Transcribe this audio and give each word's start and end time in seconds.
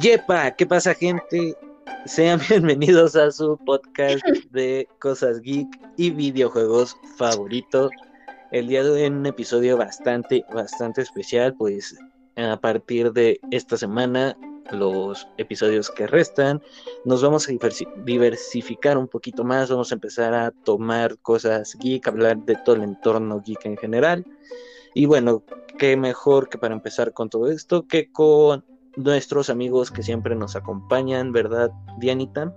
Yepa, 0.00 0.52
¿qué 0.52 0.64
pasa 0.64 0.94
gente? 0.94 1.56
Sean 2.06 2.40
bienvenidos 2.48 3.16
a 3.16 3.32
su 3.32 3.56
podcast 3.66 4.24
de 4.52 4.86
cosas 5.00 5.40
geek 5.40 5.66
y 5.96 6.10
videojuegos 6.10 6.96
favorito. 7.16 7.90
El 8.52 8.68
día 8.68 8.84
de 8.84 8.90
hoy 8.90 9.02
en 9.02 9.14
un 9.14 9.26
episodio 9.26 9.76
bastante, 9.76 10.44
bastante 10.54 11.02
especial, 11.02 11.52
pues 11.56 11.98
a 12.36 12.60
partir 12.60 13.12
de 13.12 13.40
esta 13.50 13.76
semana, 13.76 14.36
los 14.70 15.26
episodios 15.36 15.90
que 15.90 16.06
restan, 16.06 16.62
nos 17.04 17.20
vamos 17.20 17.48
a 17.48 17.52
diversificar 18.04 18.98
un 18.98 19.08
poquito 19.08 19.42
más, 19.42 19.68
vamos 19.68 19.90
a 19.90 19.96
empezar 19.96 20.32
a 20.32 20.52
tomar 20.52 21.18
cosas 21.18 21.76
geek, 21.80 22.06
hablar 22.06 22.38
de 22.44 22.54
todo 22.64 22.76
el 22.76 22.84
entorno 22.84 23.42
geek 23.44 23.66
en 23.66 23.76
general. 23.76 24.24
Y 24.94 25.06
bueno, 25.06 25.42
qué 25.76 25.96
mejor 25.96 26.48
que 26.48 26.58
para 26.58 26.74
empezar 26.74 27.12
con 27.12 27.28
todo 27.28 27.50
esto 27.50 27.88
que 27.88 28.12
con 28.12 28.64
nuestros 28.98 29.48
amigos 29.48 29.90
que 29.90 30.02
siempre 30.02 30.34
nos 30.34 30.56
acompañan, 30.56 31.32
¿verdad, 31.32 31.70
Dianita? 31.98 32.52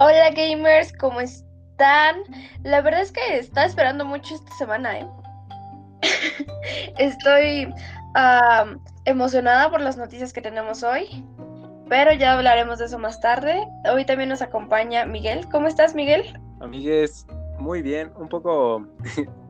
Hola 0.00 0.30
gamers, 0.34 0.92
¿cómo 0.98 1.20
están? 1.20 2.16
La 2.62 2.80
verdad 2.80 3.02
es 3.02 3.12
que 3.12 3.38
estaba 3.38 3.66
esperando 3.66 4.04
mucho 4.04 4.34
esta 4.34 4.52
semana, 4.54 4.98
¿eh? 4.98 5.06
Estoy 6.98 7.72
emocionada 9.04 9.70
por 9.70 9.80
las 9.80 9.96
noticias 9.96 10.32
que 10.32 10.40
tenemos 10.40 10.82
hoy, 10.82 11.24
pero 11.88 12.12
ya 12.14 12.32
hablaremos 12.32 12.78
de 12.78 12.86
eso 12.86 12.98
más 12.98 13.20
tarde. 13.20 13.62
Hoy 13.92 14.06
también 14.06 14.30
nos 14.30 14.40
acompaña 14.40 15.04
Miguel. 15.04 15.46
¿Cómo 15.50 15.68
estás, 15.68 15.94
Miguel? 15.94 16.40
Amigues, 16.60 17.26
muy 17.58 17.82
bien, 17.82 18.10
un 18.16 18.28
poco 18.28 18.86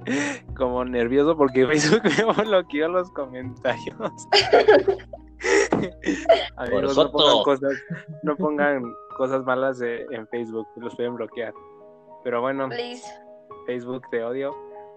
como 0.56 0.84
nervioso 0.84 1.36
porque 1.36 1.66
Facebook 1.68 2.02
me 2.04 2.44
bloqueó 2.44 2.88
los 2.88 3.10
comentarios. 3.10 3.96
Amigos, 6.56 6.96
no 6.96 7.10
pongan, 7.10 7.42
cosas, 7.42 7.72
no 8.22 8.36
pongan 8.36 8.94
cosas 9.16 9.44
malas 9.44 9.80
en 9.80 10.28
Facebook, 10.28 10.66
los 10.76 10.94
pueden 10.94 11.16
bloquear. 11.16 11.52
Pero 12.22 12.40
bueno, 12.40 12.68
Facebook 13.66 14.02
te 14.10 14.22
odio. 14.22 14.54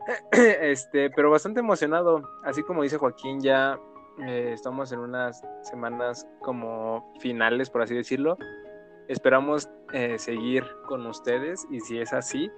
Este, 0.32 1.10
pero 1.10 1.32
bastante 1.32 1.62
emocionado. 1.62 2.22
Así 2.44 2.62
como 2.64 2.84
dice 2.84 2.98
Joaquín, 2.98 3.42
ya 3.42 3.80
eh, 4.26 4.52
estamos 4.54 4.92
en 4.92 5.00
unas 5.00 5.44
semanas 5.64 6.28
como 6.42 7.12
finales, 7.20 7.70
por 7.70 7.82
así 7.82 7.96
decirlo. 7.96 8.38
Esperamos 9.08 9.70
eh, 9.94 10.18
seguir 10.18 10.64
con 10.88 11.06
ustedes 11.06 11.68
y 11.70 11.80
si 11.80 12.00
es 12.00 12.14
así, 12.14 12.50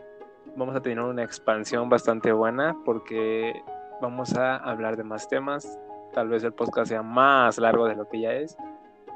vamos 0.58 0.76
a 0.76 0.82
tener 0.82 1.00
una 1.00 1.24
expansión 1.24 1.88
bastante 1.88 2.32
buena 2.32 2.76
porque 2.84 3.54
vamos 4.02 4.36
a 4.36 4.58
hablar 4.58 4.98
de 4.98 5.04
más 5.04 5.30
temas. 5.30 5.80
Tal 6.14 6.30
vez 6.30 6.44
el 6.44 6.54
podcast 6.54 6.90
sea 6.90 7.04
más 7.04 7.60
largo 7.60 7.86
de 7.86 7.96
lo 7.96 8.10
que 8.10 8.22
ya 8.22 8.34
es. 8.34 8.58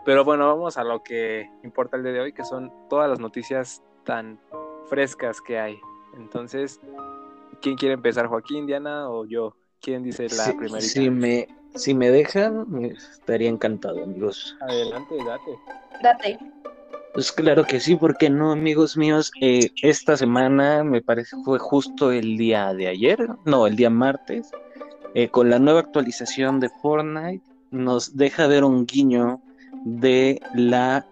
Pero 0.06 0.24
bueno, 0.24 0.48
vamos 0.48 0.78
a 0.78 0.84
lo 0.84 1.04
que 1.04 1.50
importa 1.64 1.98
el 1.98 2.04
día 2.04 2.14
de 2.14 2.20
hoy, 2.22 2.34
que 2.34 2.44
son 2.44 2.72
todas 2.90 3.10
las 3.10 3.20
noticias 3.20 3.84
tan 4.06 4.40
frescas 4.88 5.42
que 5.42 5.60
hay. 5.60 5.80
Entonces, 6.16 6.80
¿quién 7.62 7.76
quiere 7.76 7.96
empezar, 7.96 8.28
Joaquín, 8.28 8.66
Diana 8.66 9.10
o 9.10 9.26
yo? 9.26 9.56
¿Quién 9.82 10.04
dice 10.04 10.28
la 10.30 10.46
primera? 10.58 10.82
Si 10.82 11.10
me, 11.10 11.48
si 11.76 11.94
me 11.94 12.10
dejan, 12.10 12.86
estaría 12.86 13.50
encantado, 13.50 14.04
amigos. 14.04 14.56
Adelante, 14.62 15.16
date. 15.26 15.60
Date. 16.04 16.61
Pues 17.14 17.32
claro 17.34 17.66
que 17.66 17.82
sí, 17.82 17.96
porque 17.96 18.30
no, 18.30 18.54
amigos 18.54 18.96
míos? 18.96 19.32
Eh, 19.42 19.72
esta 19.82 20.16
semana, 20.16 20.84
me 20.84 21.02
parece, 21.02 21.36
fue 21.44 21.60
justo 21.60 22.12
el 22.12 22.38
día 22.38 22.74
de 22.74 22.88
ayer, 22.88 23.28
no, 23.46 23.68
el 23.68 23.76
día 23.76 23.90
martes, 23.90 24.50
eh, 25.14 25.28
con 25.28 25.50
la 25.50 25.60
nueva 25.60 25.82
actualización 25.82 26.62
de 26.62 26.70
Fortnite, 26.82 27.44
nos 27.72 28.16
deja 28.16 28.48
ver 28.48 28.64
un 28.64 28.86
guiño 28.86 29.42
de 29.84 30.42
la, 30.54 31.06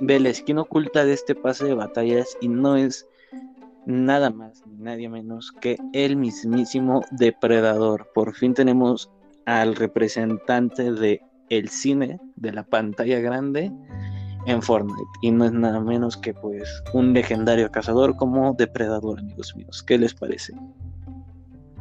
de 0.00 0.20
la 0.20 0.28
esquina 0.28 0.62
oculta 0.62 1.04
de 1.04 1.14
este 1.14 1.34
pase 1.34 1.64
de 1.64 1.74
batallas 1.74 2.36
y 2.40 2.46
no 2.46 2.76
es 2.76 3.06
nada 3.86 4.30
más 4.30 4.62
ni 4.66 4.84
nadie 4.84 5.08
menos 5.08 5.52
que 5.60 5.78
el 5.92 6.16
mismísimo 6.16 7.04
depredador. 7.10 8.08
Por 8.14 8.34
fin 8.34 8.54
tenemos 8.54 9.10
al 9.46 9.74
representante 9.74 10.92
de 10.92 11.22
el 11.50 11.68
cine, 11.68 12.20
de 12.36 12.52
la 12.52 12.62
pantalla 12.62 13.18
grande 13.20 13.70
en 14.46 14.62
Fortnite. 14.62 15.10
Y 15.22 15.30
no 15.30 15.44
es 15.44 15.52
nada 15.52 15.80
menos 15.80 16.16
que 16.16 16.34
pues 16.34 16.82
un 16.92 17.12
legendario 17.12 17.70
cazador 17.70 18.16
como 18.16 18.52
depredador, 18.54 19.18
amigos 19.18 19.54
míos. 19.56 19.82
¿Qué 19.82 19.98
les 19.98 20.14
parece? 20.14 20.54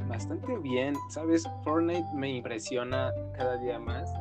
Bastante 0.07 0.57
bien, 0.59 0.96
sabes, 1.09 1.44
Fortnite 1.63 2.06
me 2.16 2.29
impresiona 2.29 3.12
cada 3.35 3.57
día 3.57 3.79
más 3.79 4.13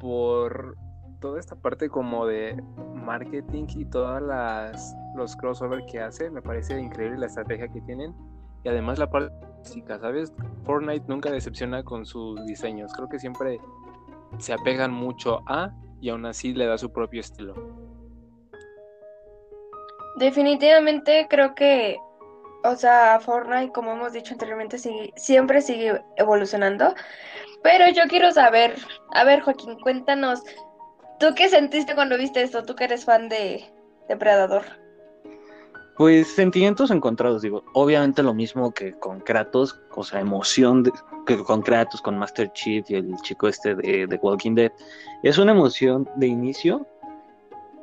por 0.00 0.76
toda 1.20 1.40
esta 1.40 1.56
parte 1.56 1.88
como 1.88 2.26
de 2.26 2.62
marketing 2.94 3.66
y 3.74 3.84
todas 3.86 4.22
las 4.22 4.94
los 5.16 5.34
crossover 5.34 5.84
que 5.86 6.00
hace, 6.00 6.30
me 6.30 6.42
parece 6.42 6.78
increíble 6.80 7.18
la 7.18 7.26
estrategia 7.26 7.68
que 7.68 7.80
tienen 7.80 8.14
y 8.62 8.68
además 8.68 8.98
la 8.98 9.10
parte 9.10 9.34
física, 9.64 9.98
¿sabes? 9.98 10.32
Fortnite 10.64 11.06
nunca 11.08 11.30
decepciona 11.30 11.82
con 11.82 12.06
sus 12.06 12.44
diseños, 12.46 12.92
creo 12.92 13.08
que 13.08 13.18
siempre 13.18 13.60
se 14.38 14.52
apegan 14.52 14.92
mucho 14.92 15.40
a 15.46 15.72
y 16.00 16.10
aún 16.10 16.26
así 16.26 16.52
le 16.54 16.66
da 16.66 16.78
su 16.78 16.92
propio 16.92 17.20
estilo. 17.20 17.54
Definitivamente 20.16 21.26
creo 21.30 21.54
que, 21.54 21.96
o 22.64 22.74
sea, 22.74 23.20
Fortnite, 23.20 23.72
como 23.72 23.92
hemos 23.92 24.12
dicho 24.12 24.34
anteriormente, 24.34 24.78
siempre 25.16 25.60
sigue 25.60 26.02
evolucionando. 26.16 26.94
Pero 27.62 27.88
yo 27.90 28.02
quiero 28.08 28.30
saber, 28.32 28.76
a 29.12 29.24
ver 29.24 29.40
Joaquín, 29.40 29.78
cuéntanos, 29.80 30.42
¿tú 31.18 31.34
qué 31.36 31.48
sentiste 31.48 31.94
cuando 31.94 32.16
viste 32.16 32.42
esto? 32.42 32.64
Tú 32.64 32.74
que 32.74 32.84
eres 32.84 33.04
fan 33.04 33.28
de 33.28 33.64
Depredador. 34.08 34.64
Pues 35.98 36.28
sentimientos 36.28 36.92
encontrados, 36.92 37.42
digo, 37.42 37.64
obviamente 37.74 38.22
lo 38.22 38.32
mismo 38.32 38.72
que 38.72 38.92
con 38.92 39.18
Kratos, 39.18 39.80
o 39.96 40.04
sea, 40.04 40.20
emoción 40.20 40.84
que 41.26 41.36
con 41.38 41.60
Kratos, 41.60 42.00
con 42.00 42.16
Master 42.16 42.52
Chief 42.52 42.88
y 42.88 42.94
el 42.94 43.16
chico 43.22 43.48
este 43.48 43.74
de, 43.74 44.06
de 44.06 44.16
Walking 44.22 44.54
Dead. 44.54 44.70
Es 45.24 45.38
una 45.38 45.50
emoción 45.50 46.08
de 46.14 46.28
inicio, 46.28 46.86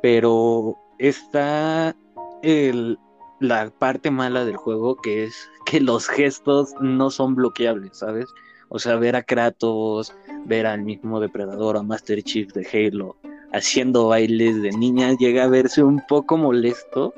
pero 0.00 0.78
está 0.98 1.94
el, 2.42 2.98
la 3.38 3.68
parte 3.68 4.10
mala 4.10 4.46
del 4.46 4.56
juego 4.56 4.96
que 4.96 5.24
es 5.24 5.50
que 5.66 5.78
los 5.78 6.08
gestos 6.08 6.74
no 6.80 7.10
son 7.10 7.34
bloqueables, 7.34 7.98
¿sabes? 7.98 8.32
O 8.70 8.78
sea, 8.78 8.96
ver 8.96 9.14
a 9.14 9.24
Kratos, 9.24 10.14
ver 10.46 10.66
al 10.66 10.82
mismo 10.82 11.20
depredador, 11.20 11.76
a 11.76 11.82
Master 11.82 12.22
Chief 12.22 12.50
de 12.54 12.66
Halo, 12.66 13.18
haciendo 13.52 14.08
bailes 14.08 14.62
de 14.62 14.70
niñas, 14.70 15.18
llega 15.18 15.44
a 15.44 15.48
verse 15.48 15.82
un 15.82 16.00
poco 16.08 16.38
molesto 16.38 17.12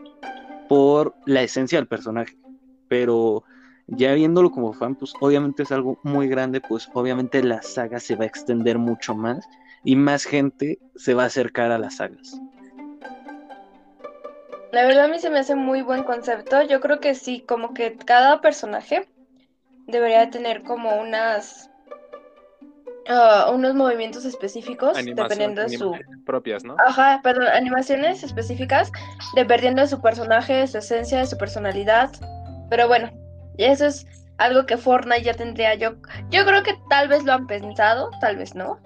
por 0.69 1.15
la 1.27 1.43
esencia 1.43 1.79
del 1.79 1.89
personaje. 1.89 2.37
Pero 2.89 3.45
ya 3.87 4.12
viéndolo 4.15 4.51
como 4.51 4.73
fan, 4.73 4.95
pues 4.95 5.12
obviamente 5.21 5.62
es 5.62 5.73
algo 5.73 5.99
muy 6.03 6.29
grande, 6.29 6.61
pues 6.61 6.89
obviamente 6.93 7.43
la 7.43 7.62
saga 7.62 7.99
se 8.01 8.17
va 8.17 8.25
a 8.25 8.29
extender 8.29 8.78
mucho 8.78 9.15
más 9.15 9.49
y 9.83 9.97
más 9.97 10.25
gente 10.25 10.78
se 10.95 11.15
va 11.15 11.25
a 11.25 11.27
acercar 11.27 11.71
a 11.71 11.78
las 11.78 11.97
sagas. 11.97 12.41
La 14.73 14.84
verdad 14.84 15.07
a 15.07 15.09
mí 15.09 15.19
se 15.19 15.31
me 15.31 15.39
hace 15.39 15.55
muy 15.55 15.81
buen 15.81 16.03
concepto. 16.03 16.62
Yo 16.62 16.81
creo 16.81 17.01
que 17.01 17.15
sí, 17.15 17.41
como 17.41 17.73
que 17.73 17.97
cada 17.97 18.43
personaje 18.43 19.09
debería 19.87 20.28
tener 20.28 20.62
como 20.62 21.01
unas 21.01 21.68
uh, 23.09 23.53
unos 23.53 23.75
movimientos 23.75 24.25
específicos 24.25 24.97
dependiendo 24.97 25.63
de 25.63 25.77
su 25.77 25.95
propias, 26.25 26.65
¿no? 26.65 26.77
Ajá, 26.87 27.21
perdón, 27.23 27.47
animaciones 27.49 28.23
específicas 28.23 28.93
dependiendo 29.35 29.83
de 29.83 29.89
su 29.89 30.01
personaje, 30.01 30.55
de 30.55 30.67
su 30.67 30.79
esencia, 30.79 31.19
de 31.19 31.27
su 31.27 31.37
personalidad. 31.37 32.11
Pero 32.71 32.89
bueno, 32.89 33.11
eso 33.57 33.87
es 33.87 34.07
algo 34.39 34.67
que 34.67 34.77
Fortnite 34.77 35.23
ya 35.23 35.35
tendría 35.35 35.75
yo. 35.75 35.95
Yo 36.31 36.45
creo 36.45 36.63
que 36.63 36.75
tal 36.89 37.09
vez 37.09 37.25
lo 37.25 37.33
han 37.33 37.47
pensado, 37.47 38.10
tal 38.21 38.37
vez 38.37 38.55
no. 38.55 38.78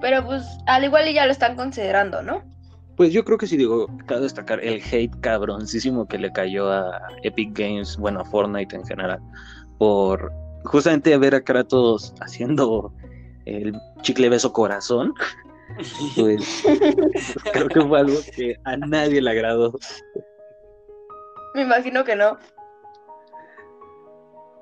Pero 0.00 0.24
pues 0.24 0.44
al 0.66 0.84
igual 0.84 1.12
ya 1.12 1.26
lo 1.26 1.32
están 1.32 1.56
considerando, 1.56 2.22
¿no? 2.22 2.42
Pues 2.96 3.12
yo 3.12 3.24
creo 3.24 3.38
que 3.38 3.46
sí 3.46 3.56
digo, 3.56 3.86
cabe 4.06 4.22
destacar 4.22 4.62
el 4.62 4.82
hate 4.90 5.18
cabroncísimo 5.20 6.06
que 6.06 6.18
le 6.18 6.30
cayó 6.32 6.70
a 6.70 7.00
Epic 7.22 7.58
Games, 7.58 7.96
bueno, 7.96 8.20
a 8.20 8.24
Fortnite 8.24 8.76
en 8.76 8.84
general, 8.84 9.18
por 9.78 10.30
justamente 10.64 11.16
ver 11.16 11.34
a 11.34 11.42
Kratos 11.42 12.14
haciendo 12.20 12.92
el 13.46 13.74
chicle 14.02 14.28
beso 14.28 14.52
corazón, 14.52 15.14
pues 16.16 16.64
creo 17.52 17.68
que 17.68 17.80
fue 17.80 18.00
algo 18.00 18.18
que 18.34 18.56
a 18.64 18.76
nadie 18.76 19.20
le 19.20 19.30
agradó. 19.30 19.72
Me 21.54 21.62
imagino 21.62 22.04
que 22.04 22.16
no. 22.16 22.38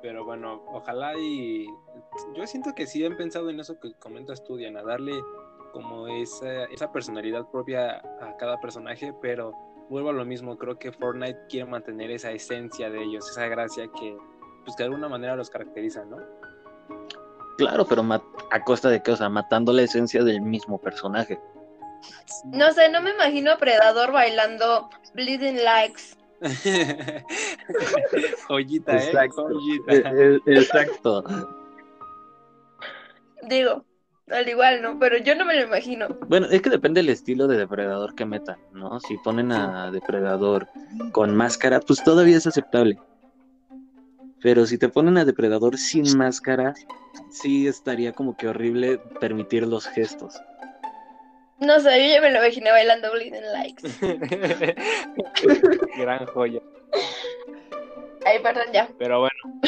Pero 0.02 0.24
bueno, 0.24 0.62
ojalá 0.68 1.12
y 1.18 1.66
yo 2.34 2.46
siento 2.46 2.74
que 2.74 2.86
sí 2.86 3.04
han 3.04 3.16
pensado 3.16 3.50
en 3.50 3.60
eso 3.60 3.78
que 3.78 3.92
comentas 3.94 4.42
tú, 4.44 4.56
Diana, 4.56 4.82
darle 4.82 5.20
como 5.72 6.08
esa, 6.08 6.64
esa 6.64 6.90
personalidad 6.90 7.46
propia 7.50 7.98
a 8.20 8.36
cada 8.38 8.58
personaje, 8.60 9.14
pero 9.20 9.52
vuelvo 9.88 10.10
a 10.10 10.14
lo 10.14 10.24
mismo, 10.24 10.56
creo 10.56 10.78
que 10.78 10.92
Fortnite 10.92 11.38
quiere 11.48 11.68
mantener 11.68 12.10
esa 12.10 12.30
esencia 12.30 12.90
de 12.90 13.02
ellos, 13.02 13.28
esa 13.28 13.46
gracia 13.48 13.88
que 13.88 14.16
pues 14.64 14.76
de 14.76 14.84
alguna 14.84 15.08
manera 15.08 15.36
los 15.36 15.50
caracteriza, 15.50 16.04
¿no? 16.04 16.18
Claro, 17.56 17.84
pero 17.86 18.02
a 18.50 18.64
costa 18.64 18.88
de 18.88 19.02
qué, 19.02 19.12
o 19.12 19.16
sea, 19.16 19.28
matando 19.28 19.72
la 19.72 19.82
esencia 19.82 20.22
del 20.24 20.40
mismo 20.40 20.80
personaje. 20.80 21.38
No 22.46 22.72
sé, 22.72 22.88
no 22.90 23.00
me 23.02 23.10
imagino 23.10 23.52
a 23.52 23.58
Predador 23.58 24.12
bailando 24.12 24.88
Bleeding 25.14 25.62
Likes. 25.62 26.16
Joyita, 28.48 28.96
¿eh? 28.96 29.04
Exacto. 29.04 29.48
Eh, 29.88 30.02
eh, 30.06 30.40
exacto. 30.46 31.24
Digo, 33.42 33.84
al 34.30 34.48
igual, 34.48 34.80
¿no? 34.80 34.98
Pero 34.98 35.18
yo 35.18 35.34
no 35.34 35.44
me 35.44 35.54
lo 35.54 35.62
imagino. 35.62 36.08
Bueno, 36.28 36.46
es 36.50 36.62
que 36.62 36.70
depende 36.70 37.00
del 37.00 37.10
estilo 37.10 37.46
de 37.46 37.58
depredador 37.58 38.14
que 38.14 38.24
metan, 38.24 38.58
¿no? 38.72 39.00
Si 39.00 39.18
ponen 39.18 39.52
a 39.52 39.90
depredador 39.90 40.68
con 41.12 41.36
máscara, 41.36 41.80
pues 41.80 42.02
todavía 42.02 42.38
es 42.38 42.46
aceptable. 42.46 42.98
Pero 44.42 44.66
si 44.66 44.78
te 44.78 44.88
ponen 44.88 45.18
a 45.18 45.24
depredador 45.24 45.76
sin 45.76 46.16
máscara, 46.16 46.74
sí 47.30 47.66
estaría 47.66 48.12
como 48.12 48.36
que 48.36 48.48
horrible 48.48 48.98
permitir 49.20 49.66
los 49.66 49.86
gestos. 49.86 50.40
No 51.60 51.78
sé, 51.78 52.08
yo 52.08 52.14
ya 52.14 52.20
me 52.22 52.30
lo 52.30 52.38
imaginé 52.38 52.70
bailando 52.70 53.12
Bleeding 53.12 53.52
Likes. 53.52 53.88
Gran 55.98 56.24
joya. 56.26 56.60
Ay, 58.24 58.38
perdón, 58.42 58.64
ya. 58.72 58.88
Pero 58.98 59.20
bueno, 59.20 59.60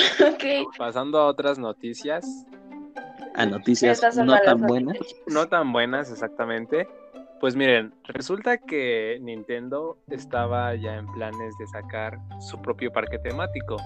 pasando 0.79 1.19
a 1.19 1.27
otras 1.27 1.59
noticias. 1.59 2.47
A 3.35 3.45
noticias 3.45 4.01
no 4.17 4.39
tan 4.41 4.63
buenas. 4.63 4.97
No 5.27 5.49
tan 5.49 5.73
buenas, 5.73 6.11
exactamente. 6.11 6.89
Pues 7.41 7.57
miren, 7.57 7.93
resulta 8.05 8.57
que 8.57 9.19
Nintendo 9.21 9.99
estaba 10.09 10.75
ya 10.77 10.97
en 10.97 11.07
planes 11.13 11.55
de 11.59 11.67
sacar 11.67 12.19
su 12.41 12.61
propio 12.63 12.93
parque 12.93 13.19
temático. 13.19 13.77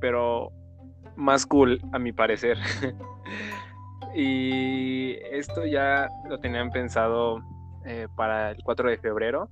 Pero 0.00 0.50
más 1.16 1.46
cool, 1.46 1.80
a 1.92 1.98
mi 1.98 2.12
parecer. 2.12 2.58
Y 4.14 5.16
esto 5.32 5.66
ya 5.66 6.08
lo 6.28 6.38
tenían 6.38 6.70
pensado 6.70 7.42
eh, 7.84 8.06
para 8.14 8.52
el 8.52 8.62
4 8.62 8.90
de 8.90 8.96
febrero 8.96 9.48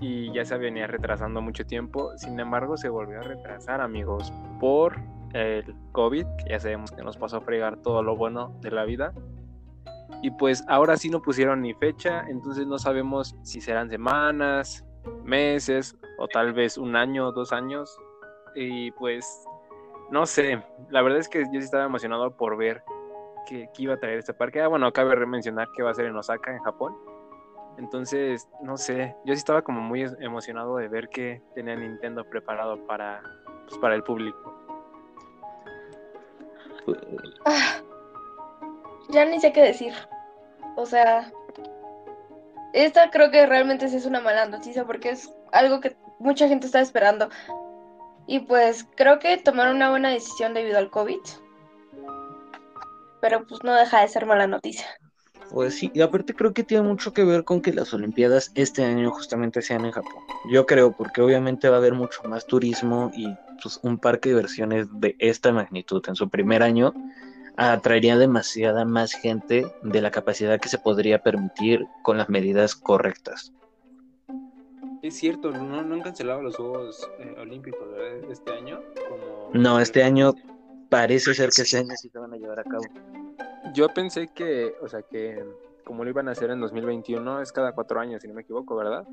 y 0.00 0.32
ya 0.32 0.44
se 0.44 0.58
venía 0.58 0.88
retrasando 0.88 1.40
mucho 1.40 1.64
tiempo. 1.64 2.10
Sin 2.18 2.38
embargo, 2.40 2.76
se 2.76 2.88
volvió 2.88 3.20
a 3.20 3.22
retrasar, 3.22 3.80
amigos, 3.80 4.32
por 4.58 5.00
el 5.32 5.72
COVID, 5.92 6.26
que 6.38 6.50
ya 6.50 6.58
sabemos 6.58 6.90
que 6.90 7.02
nos 7.02 7.16
pasó 7.16 7.36
a 7.36 7.40
fregar 7.42 7.76
todo 7.76 8.02
lo 8.02 8.16
bueno 8.16 8.52
de 8.60 8.72
la 8.72 8.84
vida. 8.84 9.12
Y 10.20 10.32
pues 10.32 10.64
ahora 10.68 10.96
sí 10.96 11.08
no 11.08 11.22
pusieron 11.22 11.62
ni 11.62 11.72
fecha, 11.74 12.24
entonces 12.28 12.66
no 12.66 12.78
sabemos 12.78 13.36
si 13.42 13.60
serán 13.60 13.88
semanas, 13.88 14.84
meses 15.24 15.96
o 16.18 16.26
tal 16.26 16.52
vez 16.52 16.76
un 16.76 16.96
año, 16.96 17.30
dos 17.30 17.52
años. 17.52 17.96
Y 18.56 18.90
pues 18.92 19.24
no 20.12 20.26
sé, 20.26 20.62
la 20.90 21.00
verdad 21.00 21.18
es 21.20 21.28
que 21.28 21.40
yo 21.40 21.52
sí 21.52 21.64
estaba 21.64 21.84
emocionado 21.84 22.36
por 22.36 22.58
ver 22.58 22.84
que, 23.46 23.70
iba 23.78 23.94
a 23.94 23.96
traer 23.96 24.18
este 24.18 24.34
parque. 24.34 24.60
Ah, 24.60 24.68
bueno, 24.68 24.92
cabe 24.92 25.16
mencionar 25.24 25.68
que 25.74 25.82
va 25.82 25.90
a 25.90 25.94
ser 25.94 26.04
en 26.04 26.16
Osaka, 26.16 26.54
en 26.54 26.62
Japón. 26.62 26.94
Entonces, 27.78 28.46
no 28.60 28.76
sé, 28.76 29.16
yo 29.24 29.32
sí 29.32 29.38
estaba 29.38 29.62
como 29.62 29.80
muy 29.80 30.02
emocionado 30.20 30.76
de 30.76 30.88
ver 30.88 31.08
que 31.08 31.40
tenía 31.54 31.74
Nintendo 31.76 32.24
preparado 32.28 32.86
para, 32.86 33.22
pues, 33.66 33.78
para 33.78 33.94
el 33.94 34.02
público. 34.02 34.54
Ah, 37.46 37.80
ya 39.08 39.24
ni 39.24 39.40
sé 39.40 39.50
qué 39.54 39.62
decir. 39.62 39.94
O 40.76 40.84
sea, 40.84 41.32
esta 42.74 43.10
creo 43.10 43.30
que 43.30 43.46
realmente 43.46 43.88
sí 43.88 43.96
es 43.96 44.04
una 44.04 44.20
mala 44.20 44.44
noticia 44.44 44.84
porque 44.84 45.08
es 45.08 45.34
algo 45.52 45.80
que 45.80 45.96
mucha 46.18 46.48
gente 46.48 46.66
está 46.66 46.80
esperando. 46.80 47.30
Y 48.26 48.40
pues 48.40 48.86
creo 48.96 49.18
que 49.18 49.36
tomaron 49.38 49.76
una 49.76 49.90
buena 49.90 50.10
decisión 50.10 50.54
debido 50.54 50.78
al 50.78 50.90
COVID 50.90 51.20
pero 53.22 53.46
pues 53.46 53.62
no 53.62 53.72
deja 53.74 54.00
de 54.00 54.08
ser 54.08 54.26
mala 54.26 54.46
noticia. 54.48 54.84
Pues 55.50 55.78
sí, 55.78 55.90
y 55.94 56.00
aparte 56.00 56.34
creo 56.34 56.52
que 56.52 56.64
tiene 56.64 56.88
mucho 56.88 57.12
que 57.12 57.24
ver 57.24 57.44
con 57.44 57.60
que 57.60 57.72
las 57.72 57.94
Olimpiadas 57.94 58.50
este 58.54 58.84
año 58.84 59.10
justamente 59.12 59.62
sean 59.62 59.84
en 59.84 59.92
Japón. 59.92 60.24
Yo 60.50 60.66
creo, 60.66 60.92
porque 60.92 61.22
obviamente 61.22 61.68
va 61.68 61.76
a 61.76 61.78
haber 61.78 61.94
mucho 61.94 62.22
más 62.24 62.46
turismo 62.46 63.12
y 63.14 63.28
pues, 63.62 63.78
un 63.82 63.98
parque 63.98 64.30
de 64.30 64.34
diversiones 64.36 64.88
de 64.94 65.14
esta 65.20 65.52
magnitud 65.52 66.02
en 66.08 66.16
su 66.16 66.28
primer 66.28 66.62
año 66.62 66.92
atraería 67.56 68.16
demasiada 68.16 68.84
más 68.84 69.12
gente 69.12 69.70
de 69.82 70.00
la 70.00 70.10
capacidad 70.10 70.58
que 70.58 70.70
se 70.70 70.78
podría 70.78 71.22
permitir 71.22 71.86
con 72.02 72.18
las 72.18 72.28
medidas 72.28 72.74
correctas. 72.74 73.52
Es 75.02 75.16
cierto, 75.16 75.50
no, 75.50 75.78
han 75.78 76.00
cancelado 76.00 76.42
los 76.42 76.56
Juegos 76.56 77.10
eh, 77.18 77.34
Olímpicos 77.40 77.88
este 78.30 78.52
año. 78.52 78.80
No, 79.52 79.80
este 79.80 80.04
año 80.04 80.32
parece 80.88 81.34
ser 81.34 81.50
que 81.50 81.62
ese 81.62 81.64
se 81.64 82.18
van 82.18 82.32
a 82.32 82.36
llevar 82.36 82.60
a 82.60 82.64
cabo. 82.64 82.84
Yo 83.74 83.88
pensé 83.88 84.28
que, 84.28 84.74
o 84.80 84.88
sea, 84.88 85.02
que 85.02 85.44
como 85.84 86.04
lo 86.04 86.10
iban 86.10 86.28
a 86.28 86.32
hacer 86.32 86.50
en 86.50 86.60
2021, 86.60 87.40
es 87.40 87.50
cada 87.50 87.72
cuatro 87.72 87.98
años, 87.98 88.22
si 88.22 88.28
no 88.28 88.34
me 88.34 88.42
equivoco, 88.42 88.76
¿verdad? 88.76 89.04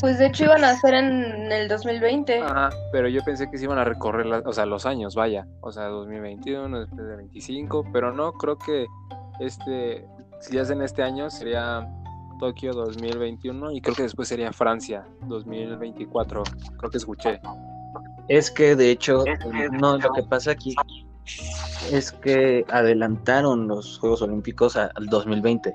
Pues 0.00 0.18
de 0.18 0.26
hecho 0.26 0.44
iban 0.44 0.64
a 0.64 0.70
hacer 0.70 0.94
en 0.94 1.52
el 1.52 1.68
2020. 1.68 2.40
Ajá, 2.40 2.70
pero 2.92 3.08
yo 3.08 3.22
pensé 3.22 3.50
que 3.50 3.58
se 3.58 3.64
iban 3.64 3.78
a 3.78 3.84
recorrer, 3.84 4.26
o 4.46 4.52
sea, 4.52 4.64
los 4.64 4.86
años, 4.86 5.14
vaya. 5.14 5.46
O 5.60 5.72
sea, 5.72 5.86
2021, 5.86 6.80
después 6.80 7.06
de 7.06 7.16
25, 7.16 7.84
pero 7.92 8.12
no, 8.12 8.32
creo 8.32 8.56
que 8.56 8.86
este, 9.40 10.06
si 10.40 10.58
hacen 10.58 10.80
este 10.80 11.02
año 11.02 11.28
sería 11.28 11.86
Tokio 12.40 12.72
2021 12.72 13.72
y 13.72 13.80
creo 13.80 13.94
que 13.94 14.02
después 14.02 14.26
sería 14.26 14.52
Francia 14.52 15.06
2024, 15.26 16.42
creo 16.78 16.90
que 16.90 16.96
escuché. 16.96 17.40
Es 18.28 18.50
que 18.50 18.74
de 18.74 18.90
hecho, 18.90 19.24
no, 19.72 19.98
lo 19.98 20.12
que 20.12 20.22
pasa 20.22 20.52
aquí 20.52 20.74
es 21.92 22.10
que 22.12 22.64
adelantaron 22.68 23.68
los 23.68 23.98
Juegos 23.98 24.22
Olímpicos 24.22 24.76
al 24.76 25.06
2020. 25.06 25.72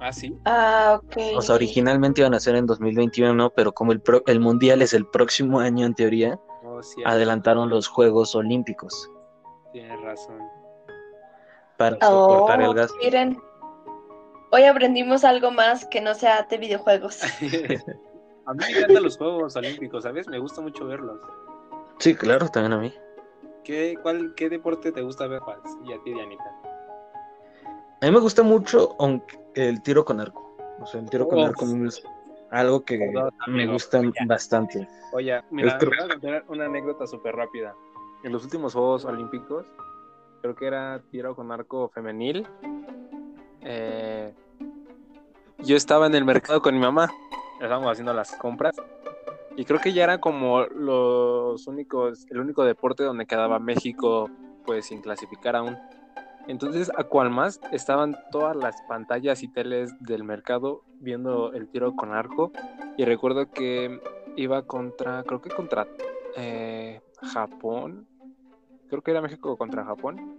Ah, 0.00 0.12
sí. 0.12 0.36
Ah, 0.44 1.00
ok. 1.02 1.36
O 1.36 1.42
sea, 1.42 1.54
originalmente 1.54 2.22
iban 2.22 2.34
a 2.34 2.40
ser 2.40 2.56
en 2.56 2.66
2021, 2.66 3.50
pero 3.50 3.72
como 3.72 3.92
el, 3.92 4.02
el 4.26 4.40
Mundial 4.40 4.82
es 4.82 4.94
el 4.94 5.06
próximo 5.06 5.60
año 5.60 5.86
en 5.86 5.94
teoría, 5.94 6.40
oh, 6.64 6.80
adelantaron 7.04 7.68
los 7.68 7.86
Juegos 7.86 8.34
Olímpicos. 8.34 9.10
Tienes 9.72 10.00
razón. 10.02 10.38
Para 11.76 11.96
soportar 12.00 12.62
el 12.62 12.68
oh, 12.68 12.74
gasto. 12.74 12.96
Miren, 13.00 13.38
hoy 14.52 14.64
aprendimos 14.64 15.24
algo 15.24 15.50
más 15.50 15.86
que 15.86 16.00
no 16.00 16.14
sea 16.14 16.42
de 16.42 16.58
videojuegos. 16.58 17.22
A 18.44 18.54
mí 18.54 18.58
me 18.58 18.78
encantan 18.78 19.02
los 19.04 19.16
Juegos 19.16 19.54
Olímpicos, 19.56 20.02
¿sabes? 20.02 20.26
Me 20.26 20.38
gusta 20.38 20.60
mucho 20.60 20.84
verlos. 20.86 21.20
Sí, 21.98 22.14
claro, 22.14 22.48
también 22.48 22.72
a 22.72 22.78
mí. 22.78 22.92
¿Qué, 23.62 23.96
cuál, 24.02 24.34
qué 24.34 24.50
deporte 24.50 24.90
te 24.90 25.00
gusta 25.00 25.28
ver, 25.28 25.38
Juan? 25.38 25.60
Y 25.84 25.92
a 25.92 26.02
ti, 26.02 26.12
Dianita. 26.12 26.52
A 28.00 28.06
mí 28.06 28.10
me 28.10 28.18
gusta 28.18 28.42
mucho 28.42 28.96
el 29.54 29.80
tiro 29.82 30.04
con 30.04 30.18
arco. 30.18 30.56
O 30.80 30.86
sea, 30.86 31.00
el 31.00 31.08
tiro 31.08 31.28
con 31.28 31.38
arco 31.38 31.64
es 31.86 32.02
algo 32.50 32.84
que 32.84 32.98
me 33.46 33.66
gusta 33.68 34.02
bastante. 34.26 34.88
Oye, 35.12 35.40
mira, 35.52 35.78
voy 35.78 35.96
a 35.96 36.08
contar 36.08 36.44
una 36.48 36.64
anécdota 36.64 37.06
súper 37.06 37.36
rápida. 37.36 37.76
En 38.24 38.32
los 38.32 38.42
últimos 38.42 38.72
Juegos 38.72 39.04
Olímpicos, 39.04 39.66
creo 40.40 40.56
que 40.56 40.66
era 40.66 41.00
tiro 41.12 41.36
con 41.36 41.52
arco 41.52 41.88
femenil. 41.90 42.44
Eh, 43.60 44.34
yo 45.64 45.76
estaba 45.76 46.06
en 46.06 46.14
el 46.14 46.24
mercado 46.24 46.60
con 46.60 46.74
mi 46.74 46.80
mamá. 46.80 47.10
Estábamos 47.54 47.92
haciendo 47.92 48.12
las 48.12 48.32
compras. 48.32 48.74
Y 49.56 49.64
creo 49.64 49.80
que 49.80 49.92
ya 49.92 50.04
era 50.04 50.18
como 50.18 50.64
los 50.64 51.66
únicos, 51.66 52.26
el 52.30 52.40
único 52.40 52.64
deporte 52.64 53.04
donde 53.04 53.26
quedaba 53.26 53.58
México 53.58 54.30
pues 54.64 54.86
sin 54.86 55.00
clasificar 55.00 55.56
aún. 55.56 55.78
Entonces 56.48 56.90
a 56.96 57.04
cual 57.04 57.30
más 57.30 57.60
estaban 57.70 58.16
todas 58.30 58.56
las 58.56 58.74
pantallas 58.88 59.42
y 59.42 59.48
teles 59.48 59.92
del 60.00 60.24
mercado 60.24 60.82
viendo 60.98 61.52
el 61.52 61.68
tiro 61.68 61.94
con 61.94 62.12
arco. 62.12 62.50
Y 62.96 63.04
recuerdo 63.04 63.50
que 63.50 64.00
iba 64.36 64.62
contra, 64.62 65.22
creo 65.24 65.40
que 65.40 65.50
contra 65.50 65.86
eh, 66.36 67.00
Japón, 67.22 68.08
creo 68.88 69.02
que 69.02 69.10
era 69.10 69.20
México 69.20 69.56
contra 69.56 69.84
Japón. 69.84 70.38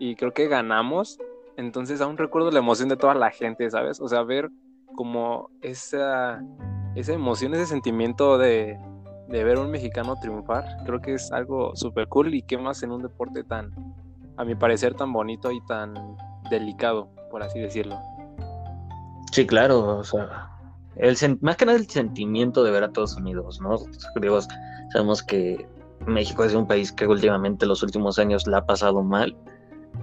Y 0.00 0.16
creo 0.16 0.32
que 0.32 0.48
ganamos. 0.48 1.18
Entonces 1.56 2.00
aún 2.00 2.16
recuerdo 2.16 2.50
la 2.50 2.58
emoción 2.58 2.88
de 2.88 2.96
toda 2.96 3.14
la 3.14 3.30
gente, 3.30 3.70
¿sabes? 3.70 4.00
O 4.00 4.08
sea, 4.08 4.22
ver 4.22 4.50
como 4.96 5.50
esa, 5.60 6.42
esa 6.94 7.12
emoción, 7.12 7.54
ese 7.54 7.66
sentimiento 7.66 8.38
de, 8.38 8.78
de 9.28 9.44
ver 9.44 9.58
a 9.58 9.60
un 9.60 9.70
mexicano 9.70 10.16
triunfar, 10.20 10.64
creo 10.84 11.00
que 11.00 11.14
es 11.14 11.32
algo 11.32 11.74
súper 11.74 12.08
cool 12.08 12.34
y 12.34 12.42
qué 12.42 12.58
más 12.58 12.82
en 12.82 12.92
un 12.92 13.02
deporte 13.02 13.44
tan, 13.44 13.72
a 14.36 14.44
mi 14.44 14.54
parecer, 14.54 14.94
tan 14.94 15.12
bonito 15.12 15.50
y 15.50 15.60
tan 15.66 15.94
delicado, 16.50 17.08
por 17.30 17.42
así 17.42 17.58
decirlo. 17.58 17.98
Sí, 19.32 19.46
claro, 19.46 19.98
o 19.98 20.04
sea, 20.04 20.50
más 21.40 21.56
que 21.56 21.64
nada 21.64 21.78
el 21.78 21.88
sentimiento 21.88 22.62
de 22.62 22.70
ver 22.70 22.84
a 22.84 22.92
todos 22.92 23.16
unidos, 23.16 23.60
¿no? 23.60 23.78
sabemos 24.92 25.22
que 25.22 25.66
México 26.06 26.44
es 26.44 26.54
un 26.54 26.66
país 26.66 26.92
que 26.92 27.06
últimamente 27.06 27.64
los 27.64 27.82
últimos 27.82 28.18
años 28.18 28.46
la 28.46 28.58
ha 28.58 28.66
pasado 28.66 29.02
mal, 29.02 29.34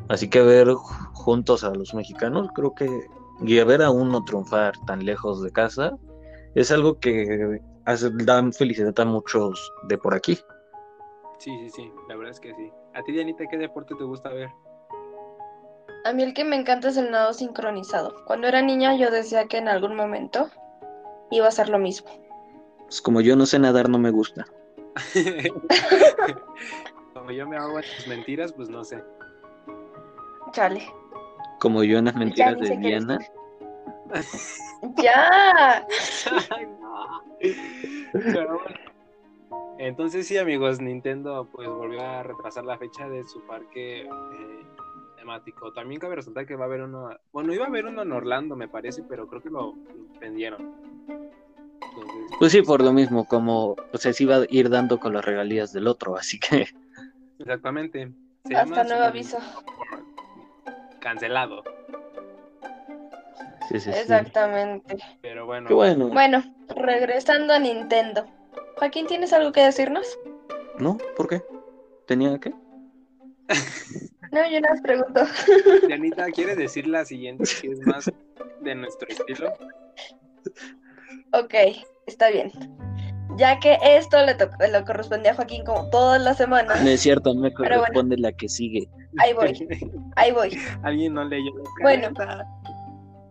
así 0.10 0.30
que 0.30 0.42
ver 0.42 0.74
juntos 1.14 1.64
a 1.64 1.74
los 1.74 1.94
mexicanos 1.94 2.50
creo 2.54 2.76
que 2.76 3.08
y 3.42 3.60
a 3.60 3.66
ver 3.66 3.82
a 3.82 3.90
uno 3.90 4.24
triunfar 4.26 4.74
tan 4.86 5.06
lejos 5.06 5.42
de 5.42 5.52
casa 5.52 5.94
es 6.56 6.72
algo 6.72 7.00
que 7.00 7.62
hace, 7.86 8.10
da 8.12 8.44
felicidad 8.52 8.98
a 9.00 9.06
muchos 9.06 9.72
de 9.88 9.98
por 9.98 10.14
aquí. 10.14 10.38
Sí, 11.38 11.52
sí, 11.62 11.70
sí, 11.70 11.94
la 12.10 12.18
verdad 12.18 12.32
es 12.32 12.40
que 12.40 12.54
sí. 12.54 12.72
¿A 12.96 13.04
ti, 13.04 13.14
Dianita, 13.14 13.46
qué 13.50 13.58
deporte 13.58 13.96
te 13.96 14.04
gusta 14.04 14.30
ver? 14.30 14.50
A 16.06 16.12
mí 16.12 16.24
el 16.24 16.34
que 16.34 16.44
me 16.44 16.56
encanta 16.56 16.90
es 16.90 16.98
el 16.98 17.12
nado 17.12 17.34
sincronizado. 17.34 18.16
Cuando 18.26 18.48
era 18.48 18.62
niña 18.62 18.98
yo 18.98 19.12
decía 19.12 19.48
que 19.48 19.58
en 19.58 19.68
algún 19.68 19.96
momento 19.96 20.50
iba 21.32 21.48
a 21.48 21.52
ser 21.52 21.70
lo 21.70 21.80
mismo. 21.80 22.10
Pues 22.84 23.02
como 23.02 23.22
yo 23.22 23.36
no 23.36 23.46
sé 23.46 23.60
nadar, 23.60 23.90
no 23.90 24.00
me 24.00 24.10
gusta. 24.10 24.46
como 27.14 27.32
yo 27.32 27.48
me 27.48 27.58
hago 27.58 27.80
tus 27.80 28.08
mentiras, 28.08 28.52
pues 28.52 28.70
no 28.70 28.84
sé. 28.84 29.04
Chale. 30.52 30.92
Como 31.60 31.84
yo 31.84 31.98
en 31.98 32.06
las 32.06 32.16
mentiras 32.16 32.60
de 32.60 32.78
Diana. 32.78 33.20
ya. 34.98 35.86
Entonces 39.78 40.28
sí, 40.28 40.38
amigos, 40.38 40.82
Nintendo 40.82 41.48
pues 41.52 41.68
volvió 41.70 42.02
a 42.02 42.24
retrasar 42.24 42.66
la 42.66 42.78
fecha 42.78 43.08
de 43.08 43.26
su 43.26 43.42
parque 43.46 44.02
eh, 44.02 44.66
temático. 45.18 45.72
También 45.74 46.02
cabe 46.02 46.16
resaltar 46.16 46.46
que 46.46 46.56
va 46.56 46.66
a 46.66 46.68
haber 46.68 46.82
uno, 46.82 47.10
bueno, 47.32 47.54
iba 47.54 47.66
a 47.66 47.68
haber 47.68 47.86
uno 47.86 48.02
en 48.02 48.12
Orlando, 48.12 48.56
me 48.56 48.68
parece, 48.68 49.04
pero 49.04 49.28
creo 49.28 49.42
que 49.42 49.50
lo 49.50 49.76
vendieron. 50.20 50.76
pues 52.40 52.52
sí, 52.52 52.62
por 52.62 52.84
lo 52.84 52.92
mismo, 52.92 53.26
como 53.26 53.76
o 53.94 53.98
sea, 53.98 54.12
se 54.12 54.24
iba 54.24 54.38
a 54.38 54.46
ir 54.50 54.70
dando 54.70 55.00
con 55.00 55.14
las 55.14 55.24
regalías 55.24 55.72
del 55.72 55.88
otro, 55.88 56.18
así 56.18 56.40
que. 56.40 56.68
Exactamente. 57.40 58.12
Hasta 58.56 58.84
nuevo 58.84 59.04
aviso. 59.04 59.38
Cancelado. 61.00 61.64
Sí, 63.70 63.80
sí, 63.80 63.90
Exactamente. 63.90 64.98
Pero 65.22 65.46
bueno. 65.46 65.74
bueno. 65.76 66.10
Bueno, 66.10 66.44
regresando 66.76 67.54
a 67.54 67.60
Nintendo. 67.60 68.26
Joaquín, 68.78 69.08
¿tienes 69.08 69.34
algo 69.34 69.52
que 69.52 69.62
decirnos? 69.62 70.18
No, 70.80 70.98
¿por 71.16 71.28
qué? 71.28 71.44
¿Tenía 72.08 72.40
qué? 72.40 72.50
no, 74.32 74.50
yo 74.50 74.62
no 74.62 74.74
os 74.74 74.82
pregunto. 74.82 75.22
Janita, 75.88 76.32
¿quiere 76.32 76.56
decir 76.56 76.88
la 76.88 77.06
siguiente 77.06 77.44
que 77.62 77.72
es 77.72 77.80
más 77.82 78.12
de 78.62 78.76
nuestro 78.76 79.08
estilo? 79.10 79.54
Ok, 81.34 81.54
está 82.08 82.30
bien. 82.30 82.52
Ya 83.38 83.60
que 83.60 83.78
esto 83.84 84.18
le, 84.26 84.36
le 84.36 84.86
corresponde 84.86 85.30
a 85.30 85.36
Joaquín 85.36 85.64
como 85.64 85.90
todas 85.90 86.22
las 86.22 86.38
semanas. 86.38 86.82
No 86.82 86.90
es 86.90 87.02
cierto, 87.02 87.34
me 87.36 87.54
corresponde 87.54 88.18
la 88.18 88.32
que 88.32 88.50
sigue. 88.50 88.90
Ahí 89.18 89.34
voy, 89.34 89.68
ahí 90.16 90.32
voy. 90.32 90.58
Alguien 90.84 91.14
no 91.14 91.24
leyó 91.24 91.52
Bueno. 91.82 92.10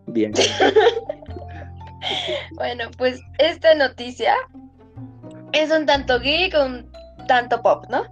Bien. 0.07 0.33
bueno, 2.55 2.85
pues 2.97 3.21
esta 3.37 3.75
noticia 3.75 4.33
es 5.53 5.71
un 5.71 5.85
tanto 5.85 6.19
geek, 6.19 6.53
un 6.55 6.91
tanto 7.27 7.61
pop, 7.61 7.85
¿no? 7.89 8.03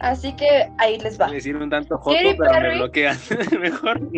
Así 0.00 0.32
que 0.34 0.70
ahí 0.78 0.98
les 0.98 1.20
va. 1.20 1.30
decir 1.30 1.56
un 1.56 1.68
tanto 1.68 1.98
joto, 1.98 2.16
pero 2.38 2.60
me 2.60 2.74
bloquean. 2.76 3.18
Mejor 3.60 4.00
no. 4.00 4.10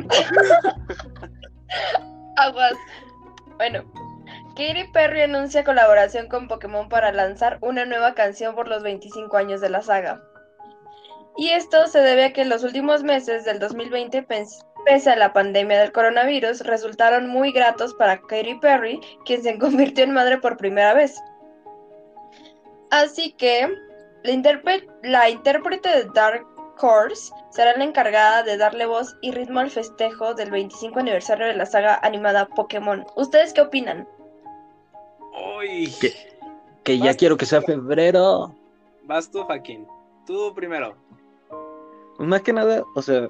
Aguas. 2.37 2.75
Bueno, 3.57 3.83
Katy 4.55 4.85
Perry 4.93 5.23
anuncia 5.23 5.65
colaboración 5.65 6.29
con 6.29 6.47
Pokémon 6.47 6.89
para 6.89 7.11
lanzar 7.11 7.59
una 7.63 7.87
nueva 7.87 8.15
canción 8.15 8.55
por 8.55 8.69
los 8.69 8.83
25 8.83 9.35
años 9.37 9.63
de 9.63 9.71
la 9.71 9.81
saga. 9.81 10.23
Y 11.39 11.49
esto 11.51 11.87
se 11.87 12.01
debe 12.01 12.27
a 12.27 12.33
que 12.35 12.43
en 12.43 12.51
los 12.51 12.63
últimos 12.63 13.03
meses 13.03 13.47
del 13.47 13.59
2020, 13.59 14.23
pese 14.85 15.11
a 15.11 15.17
la 15.17 15.33
pandemia 15.33 15.81
del 15.81 15.93
coronavirus, 15.93 16.61
resultaron 16.61 17.29
muy 17.29 17.53
gratos 17.53 17.95
para 17.95 18.21
Katy 18.21 18.57
Perry, 18.57 19.01
quien 19.25 19.43
se 19.43 19.59
convirtió 19.59 20.05
en 20.05 20.13
madre 20.13 20.37
por 20.39 20.59
primera 20.59 20.93
vez. 20.93 21.19
Así 22.91 23.33
que 23.33 23.75
la, 24.23 25.31
intérprete 25.31 25.89
de 25.89 26.05
Dark 26.15 26.47
Horse 26.79 27.33
será 27.51 27.75
la 27.79 27.85
encargada 27.85 28.43
de 28.43 28.59
darle 28.59 28.85
voz 28.85 29.17
y 29.23 29.31
ritmo 29.31 29.61
al 29.61 29.71
festejo 29.71 30.35
del 30.35 30.51
25 30.51 30.99
aniversario 30.99 31.47
de 31.47 31.55
la 31.55 31.65
saga 31.65 31.99
animada 32.03 32.49
Pokémon. 32.49 33.07
¿Ustedes 33.17 33.55
qué 33.55 33.63
opinan? 33.63 34.07
Uy. 35.63 35.93
Que, 36.85 36.99
ya 36.99 37.15
quiero 37.15 37.37
que 37.37 37.47
sea 37.47 37.63
febrero. 37.63 38.55
Vas 39.05 39.31
tú, 39.31 39.43
Joaquín. 39.45 39.87
Tú 40.27 40.53
primero. 40.55 40.97
Pues 42.17 42.29
más 42.29 42.43
que 42.43 42.53
nada, 42.53 42.85
o 42.95 43.03
sea, 43.03 43.29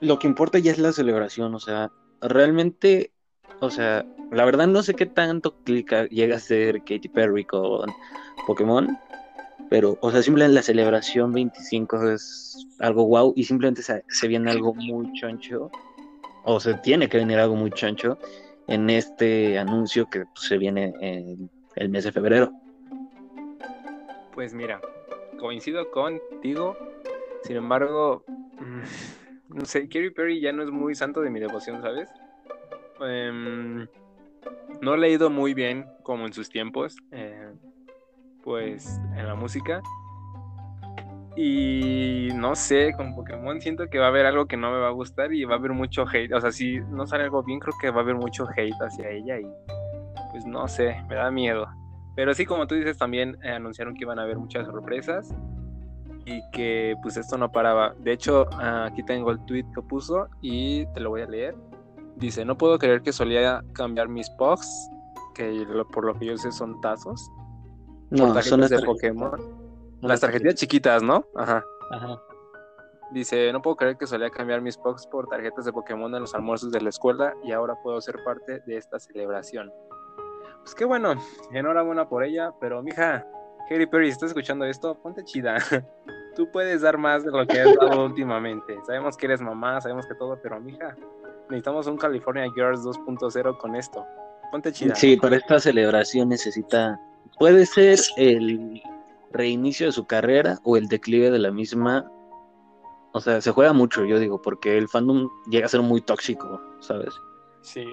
lo 0.00 0.18
que 0.18 0.26
importa 0.26 0.58
ya 0.58 0.72
es 0.72 0.78
la 0.78 0.92
celebración, 0.92 1.54
o 1.54 1.60
sea, 1.60 1.90
realmente, 2.20 3.12
o 3.60 3.70
sea, 3.70 4.04
la 4.30 4.44
verdad 4.44 4.66
no 4.66 4.82
sé 4.82 4.94
qué 4.94 5.06
tanto 5.06 5.54
clica 5.64 6.06
llega 6.06 6.36
a 6.36 6.40
ser 6.40 6.80
Katy 6.80 7.08
Perry 7.08 7.44
con 7.44 7.92
Pokémon, 8.46 8.98
pero, 9.70 9.98
o 10.00 10.10
sea, 10.10 10.22
simplemente 10.22 10.54
la 10.54 10.62
celebración 10.62 11.32
25 11.32 12.10
es 12.10 12.66
algo 12.80 13.06
wow 13.06 13.32
y 13.36 13.44
simplemente 13.44 13.82
se, 13.82 14.28
viene 14.28 14.50
algo 14.50 14.74
muy 14.74 15.12
choncho, 15.12 15.70
o 16.44 16.58
se 16.58 16.74
tiene 16.74 17.08
que 17.08 17.18
venir 17.18 17.38
algo 17.38 17.54
muy 17.54 17.70
choncho 17.70 18.18
en 18.66 18.90
este 18.90 19.58
anuncio 19.58 20.08
que 20.08 20.24
pues, 20.24 20.48
se 20.48 20.58
viene 20.58 20.92
en 21.00 21.50
el 21.76 21.88
mes 21.88 22.04
de 22.04 22.12
febrero. 22.12 22.52
Pues 24.34 24.54
mira, 24.54 24.80
coincido 25.38 25.90
contigo, 25.90 26.76
sin 27.42 27.56
embargo, 27.56 28.24
mm, 28.60 28.82
no 29.56 29.64
sé, 29.64 29.88
Katy 29.88 30.10
Perry 30.10 30.40
ya 30.40 30.52
no 30.52 30.62
es 30.62 30.70
muy 30.70 30.94
santo 30.94 31.20
de 31.20 31.30
mi 31.30 31.40
devoción, 31.40 31.82
¿sabes? 31.82 32.08
Em, 33.00 33.86
no 34.80 34.94
he 34.94 34.98
leído 34.98 35.30
muy 35.30 35.54
bien 35.54 35.86
como 36.02 36.26
en 36.26 36.32
sus 36.32 36.48
tiempos. 36.48 36.96
Eh, 37.10 37.52
pues 38.42 39.00
en 39.16 39.26
la 39.26 39.34
música. 39.34 39.80
Y 41.34 42.28
no 42.34 42.54
sé, 42.54 42.92
con 42.94 43.14
Pokémon 43.14 43.60
siento 43.60 43.88
que 43.88 43.98
va 43.98 44.06
a 44.06 44.08
haber 44.08 44.26
algo 44.26 44.46
que 44.46 44.56
no 44.56 44.70
me 44.70 44.78
va 44.78 44.88
a 44.88 44.92
gustar 44.92 45.32
y 45.32 45.44
va 45.44 45.54
a 45.54 45.58
haber 45.58 45.72
mucho 45.72 46.04
hate. 46.06 46.32
O 46.34 46.40
sea, 46.40 46.52
si 46.52 46.78
no 46.80 47.06
sale 47.06 47.24
algo 47.24 47.42
bien, 47.42 47.58
creo 47.58 47.74
que 47.80 47.90
va 47.90 47.98
a 47.98 48.02
haber 48.02 48.16
mucho 48.16 48.46
hate 48.54 48.74
hacia 48.80 49.08
ella 49.10 49.40
y 49.40 49.46
pues 50.42 50.52
no 50.52 50.68
sé, 50.68 51.02
me 51.08 51.14
da 51.14 51.30
miedo. 51.30 51.66
Pero 52.14 52.34
sí, 52.34 52.44
como 52.44 52.66
tú 52.66 52.74
dices, 52.74 52.98
también 52.98 53.38
eh, 53.42 53.50
anunciaron 53.50 53.94
que 53.94 54.04
iban 54.04 54.18
a 54.18 54.22
haber 54.22 54.38
muchas 54.38 54.66
sorpresas 54.66 55.34
y 56.24 56.40
que 56.50 56.94
pues 57.02 57.16
esto 57.16 57.38
no 57.38 57.50
paraba. 57.50 57.94
De 57.98 58.12
hecho, 58.12 58.48
aquí 58.60 59.02
tengo 59.02 59.30
el 59.30 59.44
tweet 59.46 59.64
que 59.74 59.82
puso 59.82 60.28
y 60.40 60.86
te 60.94 61.00
lo 61.00 61.10
voy 61.10 61.22
a 61.22 61.26
leer. 61.26 61.54
Dice, 62.16 62.44
no 62.44 62.56
puedo 62.56 62.78
creer 62.78 63.02
que 63.02 63.12
solía 63.12 63.62
cambiar 63.72 64.08
mis 64.08 64.28
pugs, 64.30 64.90
que 65.34 65.66
por 65.92 66.04
lo 66.04 66.14
que 66.18 66.26
yo 66.26 66.36
sé 66.36 66.52
son 66.52 66.80
tazos 66.80 67.30
no, 68.10 68.42
son 68.42 68.60
las 68.60 68.70
de 68.70 68.82
Pokémon. 68.82 69.40
Las 70.02 70.20
tarjetas 70.20 70.56
chiquitas, 70.56 71.02
¿no? 71.02 71.24
Ajá. 71.34 71.64
Ajá. 71.90 72.20
Dice, 73.12 73.52
no 73.52 73.60
puedo 73.60 73.76
creer 73.76 73.96
que 73.96 74.06
solía 74.06 74.30
cambiar 74.30 74.62
mis 74.62 74.78
Pogs 74.78 75.06
por 75.06 75.28
tarjetas 75.28 75.66
de 75.66 75.72
Pokémon 75.72 76.14
en 76.14 76.22
los 76.22 76.34
almuerzos 76.34 76.72
de 76.72 76.80
la 76.80 76.88
escuela 76.88 77.34
y 77.44 77.52
ahora 77.52 77.74
puedo 77.82 78.00
ser 78.00 78.16
parte 78.24 78.60
de 78.66 78.78
esta 78.78 78.98
celebración. 78.98 79.70
Pues 80.62 80.74
qué 80.74 80.84
bueno, 80.84 81.14
enhorabuena 81.52 82.08
por 82.08 82.24
ella, 82.24 82.52
pero 82.60 82.82
mija, 82.82 83.26
Harry 83.70 83.86
Perry, 83.86 84.06
si 84.06 84.12
estás 84.12 84.30
escuchando 84.30 84.64
esto, 84.64 84.94
ponte 84.94 85.24
chida. 85.24 85.58
Tú 86.36 86.50
puedes 86.50 86.80
dar 86.80 86.96
más 86.96 87.24
de 87.24 87.30
lo 87.30 87.46
que 87.46 87.60
has 87.60 87.74
dado 87.76 88.04
últimamente. 88.06 88.78
Sabemos 88.86 89.16
que 89.16 89.26
eres 89.26 89.40
mamá, 89.40 89.80
sabemos 89.80 90.06
que 90.06 90.14
todo, 90.14 90.38
pero 90.42 90.60
mija, 90.60 90.96
necesitamos 91.50 91.86
un 91.86 91.98
California 91.98 92.50
Girls 92.54 92.80
2.0 92.80 93.58
con 93.58 93.76
esto. 93.76 94.06
Ponte 94.50 94.72
chida. 94.72 94.94
Sí, 94.94 95.16
para 95.16 95.36
esta 95.36 95.58
celebración 95.58 96.28
necesita 96.28 96.98
puede 97.38 97.66
ser 97.66 97.98
el 98.16 98.82
reinicio 99.32 99.86
de 99.86 99.92
su 99.92 100.06
carrera 100.06 100.58
o 100.64 100.76
el 100.76 100.88
declive 100.88 101.30
de 101.30 101.38
la 101.38 101.50
misma. 101.50 102.10
O 103.12 103.20
sea, 103.20 103.40
se 103.40 103.50
juega 103.50 103.72
mucho, 103.72 104.04
yo 104.04 104.18
digo, 104.18 104.40
porque 104.40 104.78
el 104.78 104.88
fandom 104.88 105.28
llega 105.50 105.66
a 105.66 105.68
ser 105.68 105.82
muy 105.82 106.00
tóxico, 106.00 106.60
¿sabes? 106.80 107.14
Sí. 107.62 107.84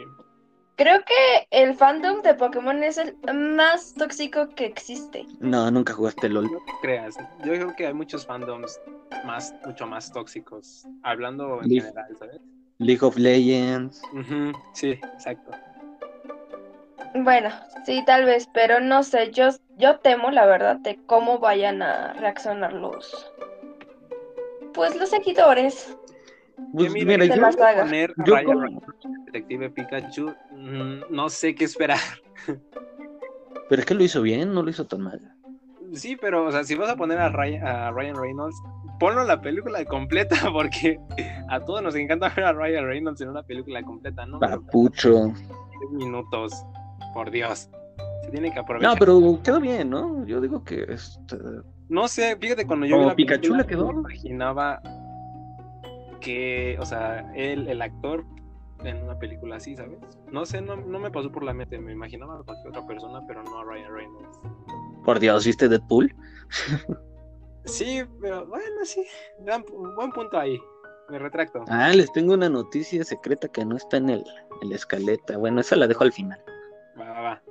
Creo 0.80 1.04
que 1.04 1.48
el 1.52 1.76
fandom 1.76 2.22
de 2.22 2.36
Pokémon 2.36 2.82
es 2.86 2.98
el 2.98 3.14
más 3.34 3.94
tóxico 3.96 4.48
que 4.56 4.66
existe. 4.66 5.26
No, 5.42 5.70
nunca 5.70 5.92
jugaste 5.92 6.30
LOL. 6.30 6.50
No 6.50 6.60
creas. 6.82 7.18
Yo 7.44 7.52
creo 7.52 7.76
que 7.76 7.88
hay 7.88 7.94
muchos 7.94 8.26
fandoms 8.26 8.80
más, 9.26 9.54
mucho 9.66 9.86
más 9.86 10.10
tóxicos. 10.10 10.88
Hablando 11.04 11.62
en 11.62 11.70
general, 11.70 12.16
¿sabes? 12.18 12.40
League 12.78 13.06
of 13.06 13.18
Legends. 13.18 14.02
Sí, 14.72 14.92
exacto. 14.92 15.52
Bueno, 17.14 17.50
sí, 17.86 18.02
tal 18.06 18.24
vez, 18.24 18.48
pero 18.54 18.80
no 18.80 19.04
sé, 19.04 19.32
yo, 19.32 19.50
yo 19.76 20.00
temo, 20.00 20.32
la 20.32 20.46
verdad, 20.46 20.78
de 20.78 20.98
cómo 21.08 21.40
vayan 21.40 21.82
a 21.82 22.14
reaccionar 22.14 22.72
los, 22.72 23.30
pues 24.74 24.96
los 24.96 25.10
seguidores. 25.10 25.98
Pues, 26.74 26.92
mira, 26.94 27.26
yo 27.26 27.36
la 27.36 27.52
saga. 27.52 27.84
Poner 27.84 28.14
yo 28.26 28.36
Detective 29.26 29.70
Pikachu, 29.70 30.34
mm, 30.52 31.02
no 31.10 31.30
sé 31.30 31.56
qué 31.56 31.66
esperar. 31.66 32.00
Pero 33.70 33.82
es 33.82 33.86
que 33.86 33.94
lo 33.94 34.04
hizo 34.04 34.22
bien, 34.22 34.54
no 34.54 34.64
lo 34.64 34.70
hizo 34.70 34.86
tan 34.86 35.02
mal. 35.02 35.20
Sí, 35.94 36.16
pero, 36.16 36.46
o 36.46 36.52
sea, 36.52 36.64
si 36.64 36.76
vas 36.76 36.90
a 36.90 36.96
poner 36.96 37.20
a 37.20 37.30
Ryan, 37.30 37.66
a 37.66 37.92
Ryan 37.92 38.16
Reynolds, 38.16 38.56
ponlo 39.00 39.24
la 39.24 39.42
película 39.42 39.84
completa, 39.86 40.36
porque 40.54 41.00
a 41.50 41.60
todos 41.62 41.82
nos 41.82 41.96
encanta 41.96 42.30
ver 42.30 42.46
a 42.46 42.54
Ryan 42.54 42.86
Reynolds 42.86 43.22
en 43.22 43.30
una 43.30 43.44
película 43.44 43.82
completa, 43.84 44.26
¿no? 44.26 44.40
Papucho. 44.40 45.34
minutos 45.92 46.54
por 47.14 47.32
Dios. 47.32 47.70
Se 48.24 48.32
tiene 48.32 48.52
que 48.52 48.60
aprovechar. 48.60 48.92
No, 48.92 49.00
pero 49.00 49.40
quedó 49.44 49.60
bien, 49.60 49.90
¿no? 49.90 50.26
Yo 50.26 50.42
digo 50.42 50.64
que 50.64 50.86
este... 50.90 51.38
No 51.88 52.08
sé, 52.08 52.38
fíjate, 52.40 52.68
cuando 52.68 52.86
yo 52.86 53.00
vi 53.00 53.06
la 53.06 53.16
Pikachu 53.16 53.56
le 53.56 53.66
quedó. 53.66 53.92
Me 53.92 54.00
imaginaba 54.02 54.80
que, 56.20 56.78
o 56.80 56.86
sea, 56.86 57.32
él, 57.36 57.68
el 57.68 57.82
actor, 57.82 58.26
en 58.84 59.04
una 59.04 59.18
película 59.20 59.58
así, 59.58 59.76
¿sabes? 59.76 60.00
No 60.32 60.46
sé, 60.46 60.62
no, 60.62 60.76
no 60.76 61.00
me 61.00 61.12
pasó 61.12 61.32
por 61.32 61.44
la 61.44 61.54
mente, 61.54 61.80
me 61.80 61.92
imaginaba 61.92 62.40
a 62.40 62.44
cualquier 62.44 62.70
otra 62.70 62.86
persona, 62.88 63.22
pero 63.28 63.44
no 63.44 63.60
a 63.60 63.64
Ryan 63.64 63.94
Reynolds. 63.94 64.40
Por 65.04 65.20
Dios, 65.20 65.46
¿viste 65.46 65.68
Deadpool? 65.68 66.16
sí, 67.66 68.02
pero 68.22 68.46
bueno, 68.46 68.86
sí, 68.86 69.06
buen 69.96 70.12
punto 70.12 70.38
ahí. 70.38 70.60
Me 71.10 71.18
retracto. 71.18 71.66
Ah, 71.68 71.90
les 71.90 72.12
tengo 72.14 72.36
una 72.36 72.50
noticia 72.50 73.04
secreta 73.04 73.48
que 73.48 73.66
no 73.66 73.76
está 73.76 73.98
en 73.98 74.12
el, 74.12 74.24
en 74.62 74.70
la 74.70 74.76
escaleta. 74.76 75.38
Bueno, 75.38 75.62
esa 75.62 75.76
la 75.76 75.88
dejo 75.88 76.04
al 76.04 76.14
final. 76.14 76.40
Va, 77.00 77.12
va, 77.12 77.22
va. 77.22 77.42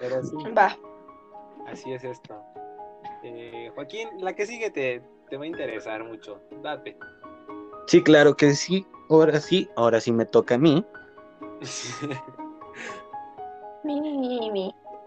Pero 0.00 0.24
sí. 0.24 0.36
Va. 0.56 0.74
Así 1.66 1.92
es 1.92 2.02
esto. 2.02 2.34
Eh, 3.22 3.70
Joaquín, 3.74 4.08
la 4.18 4.34
que 4.34 4.46
sigue 4.46 4.70
te, 4.70 5.02
te 5.34 5.38
va 5.38 5.44
a 5.44 5.48
interesar 5.48 6.04
mucho. 6.04 6.40
Date. 6.62 6.96
Sí, 7.88 8.04
claro 8.04 8.36
que 8.36 8.54
sí. 8.54 8.86
Ahora 9.10 9.40
sí, 9.40 9.68
ahora 9.74 10.00
sí 10.00 10.12
me 10.12 10.26
toca 10.26 10.54
a 10.54 10.58
mí. 10.58 10.84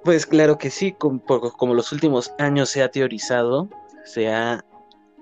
Pues 0.03 0.25
claro 0.25 0.57
que 0.57 0.69
sí, 0.69 0.91
como, 0.91 1.21
como, 1.23 1.73
los 1.73 1.91
últimos 1.91 2.33
años 2.39 2.69
se 2.69 2.83
ha 2.83 2.91
teorizado, 2.91 3.69
se 4.05 4.27
ha 4.31 4.63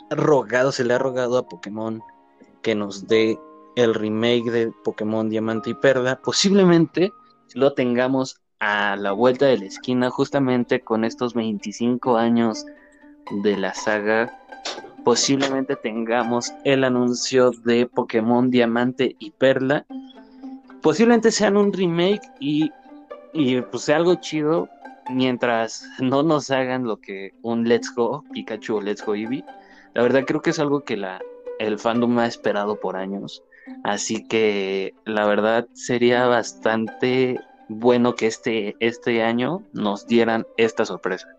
rogado, 0.09 0.71
se 0.71 0.83
le 0.83 0.93
ha 0.93 0.97
rogado 0.97 1.37
a 1.37 1.47
Pokémon 1.47 2.01
que 2.61 2.75
nos 2.75 3.07
dé 3.07 3.39
el 3.75 3.93
remake 3.93 4.51
de 4.51 4.71
Pokémon 4.83 5.29
Diamante 5.29 5.69
y 5.69 5.73
Perla. 5.75 6.19
Posiblemente 6.21 7.11
lo 7.53 7.73
tengamos 7.73 8.41
a 8.59 8.95
la 8.95 9.11
vuelta 9.11 9.45
de 9.45 9.59
la 9.59 9.65
esquina, 9.65 10.09
justamente 10.09 10.81
con 10.81 11.05
estos 11.05 11.33
25 11.33 12.17
años 12.17 12.65
de 13.43 13.57
la 13.57 13.73
saga. 13.73 14.37
Posiblemente 15.05 15.77
tengamos 15.77 16.53
el 16.65 16.83
anuncio 16.83 17.51
de 17.63 17.85
Pokémon 17.85 18.49
Diamante 18.49 19.15
y 19.19 19.31
Perla. 19.31 19.85
Posiblemente 20.81 21.31
sean 21.31 21.55
un 21.55 21.71
remake 21.71 22.29
y, 22.41 22.69
y 23.31 23.61
pues 23.61 23.83
sea 23.83 23.95
algo 23.95 24.15
chido 24.15 24.67
mientras 25.09 25.87
no 25.99 26.23
nos 26.23 26.51
hagan 26.51 26.83
lo 26.83 26.97
que 26.97 27.31
un 27.41 27.69
Let's 27.69 27.93
Go 27.95 28.25
Pikachu 28.33 28.75
o 28.75 28.81
Let's 28.81 29.05
Go 29.05 29.15
Eevee 29.15 29.45
la 29.95 30.01
verdad 30.01 30.25
creo 30.27 30.41
que 30.41 30.49
es 30.49 30.59
algo 30.59 30.83
que 30.83 30.97
la, 30.97 31.21
el 31.57 31.79
fandom 31.79 32.19
ha 32.19 32.27
esperado 32.27 32.79
por 32.79 32.97
años. 32.97 33.41
Así 33.83 34.27
que 34.27 34.93
la 35.05 35.25
verdad 35.25 35.67
sería 35.73 36.27
bastante 36.27 37.39
bueno 37.69 38.13
que 38.15 38.27
este, 38.27 38.75
este 38.81 39.23
año 39.23 39.63
nos 39.71 40.05
dieran 40.05 40.45
esta 40.57 40.85
sorpresa. 40.85 41.34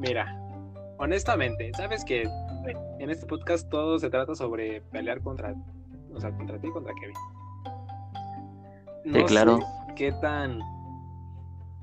Mira, 0.00 0.34
honestamente, 0.98 1.70
sabes 1.76 2.04
que 2.04 2.24
en 2.98 3.10
este 3.10 3.26
podcast 3.26 3.68
todo 3.68 3.98
se 3.98 4.10
trata 4.10 4.34
sobre 4.34 4.80
pelear 4.80 5.20
contra, 5.20 5.54
o 6.12 6.20
sea, 6.20 6.32
contra 6.32 6.58
ti 6.58 6.68
y 6.68 6.70
contra 6.70 6.92
Kevin. 6.94 7.16
No 9.04 9.24
claro. 9.26 9.58
Sé 9.58 9.64
qué 9.96 10.12
tan 10.12 10.58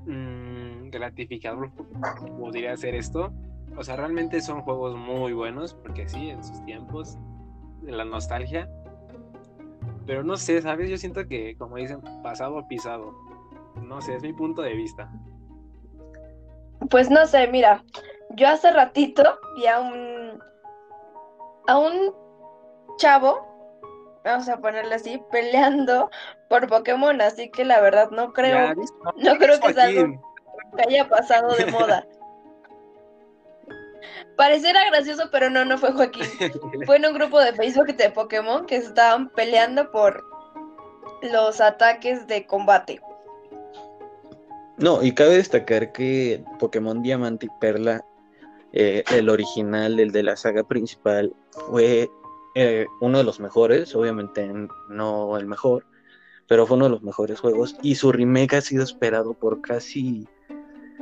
mmm, 0.06 0.90
gratificador 0.90 1.70
podría 2.38 2.76
ser 2.76 2.94
esto. 2.94 3.32
O 3.76 3.84
sea, 3.84 3.96
realmente 3.96 4.40
son 4.40 4.62
juegos 4.62 4.96
muy 4.96 5.32
buenos, 5.32 5.74
porque 5.74 6.08
sí, 6.08 6.30
en 6.30 6.42
sus 6.42 6.64
tiempos, 6.64 7.16
de 7.82 7.92
la 7.92 8.04
nostalgia. 8.04 8.68
Pero 10.06 10.24
no 10.24 10.36
sé, 10.36 10.60
¿sabes? 10.62 10.90
Yo 10.90 10.96
siento 10.96 11.26
que, 11.28 11.56
como 11.56 11.76
dicen, 11.76 12.00
pasado 12.22 12.66
pisado. 12.66 13.14
No 13.82 14.00
sé, 14.00 14.16
es 14.16 14.22
mi 14.22 14.32
punto 14.32 14.62
de 14.62 14.74
vista. 14.74 15.12
Pues 16.90 17.10
no 17.10 17.26
sé, 17.26 17.46
mira, 17.48 17.84
yo 18.30 18.48
hace 18.48 18.70
ratito 18.70 19.38
vi 19.56 19.66
a 19.66 19.80
un 19.80 20.42
a 21.66 21.78
un 21.78 22.14
chavo, 22.96 23.46
vamos 24.24 24.48
a 24.48 24.58
ponerle 24.58 24.94
así, 24.94 25.22
peleando 25.30 26.10
por 26.48 26.66
Pokémon, 26.68 27.20
así 27.20 27.50
que 27.50 27.64
la 27.64 27.80
verdad 27.80 28.10
no 28.10 28.32
creo, 28.32 28.74
no 29.16 29.36
creo 29.36 29.60
que 29.60 29.80
algo 29.80 30.22
que 30.76 30.82
haya 30.82 31.08
pasado 31.08 31.54
de 31.54 31.66
moda. 31.66 32.06
Pareciera 34.36 34.84
gracioso, 34.90 35.28
pero 35.30 35.50
no, 35.50 35.64
no 35.64 35.78
fue 35.78 35.92
Joaquín. 35.92 36.24
Fue 36.86 36.96
en 36.96 37.06
un 37.06 37.14
grupo 37.14 37.40
de 37.40 37.52
Facebook 37.52 37.94
de 37.96 38.10
Pokémon 38.10 38.66
que 38.66 38.76
estaban 38.76 39.28
peleando 39.30 39.90
por 39.90 40.24
los 41.22 41.60
ataques 41.60 42.26
de 42.28 42.46
combate. 42.46 43.00
No, 44.78 45.02
y 45.02 45.12
cabe 45.12 45.36
destacar 45.36 45.92
que 45.92 46.44
Pokémon 46.60 47.02
Diamante 47.02 47.46
y 47.46 47.60
Perla, 47.60 48.04
eh, 48.72 49.02
el 49.12 49.28
original, 49.28 49.98
el 49.98 50.12
de 50.12 50.22
la 50.22 50.36
saga 50.36 50.62
principal, 50.62 51.34
fue 51.50 52.08
eh, 52.54 52.86
uno 53.00 53.18
de 53.18 53.24
los 53.24 53.40
mejores, 53.40 53.94
obviamente 53.96 54.48
no 54.88 55.36
el 55.36 55.46
mejor, 55.46 55.84
pero 56.46 56.64
fue 56.64 56.76
uno 56.76 56.86
de 56.86 56.92
los 56.92 57.02
mejores 57.02 57.40
juegos 57.40 57.76
y 57.82 57.96
su 57.96 58.12
remake 58.12 58.54
ha 58.54 58.60
sido 58.60 58.84
esperado 58.84 59.34
por 59.34 59.60
casi 59.60 60.28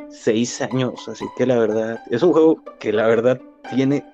seis 0.08 0.62
años, 0.62 1.06
así 1.08 1.26
que 1.36 1.44
la 1.44 1.58
verdad, 1.58 2.00
es 2.10 2.22
un 2.22 2.32
juego 2.32 2.62
que 2.78 2.92
la 2.92 3.06
verdad 3.06 3.40
tiene, 3.74 4.04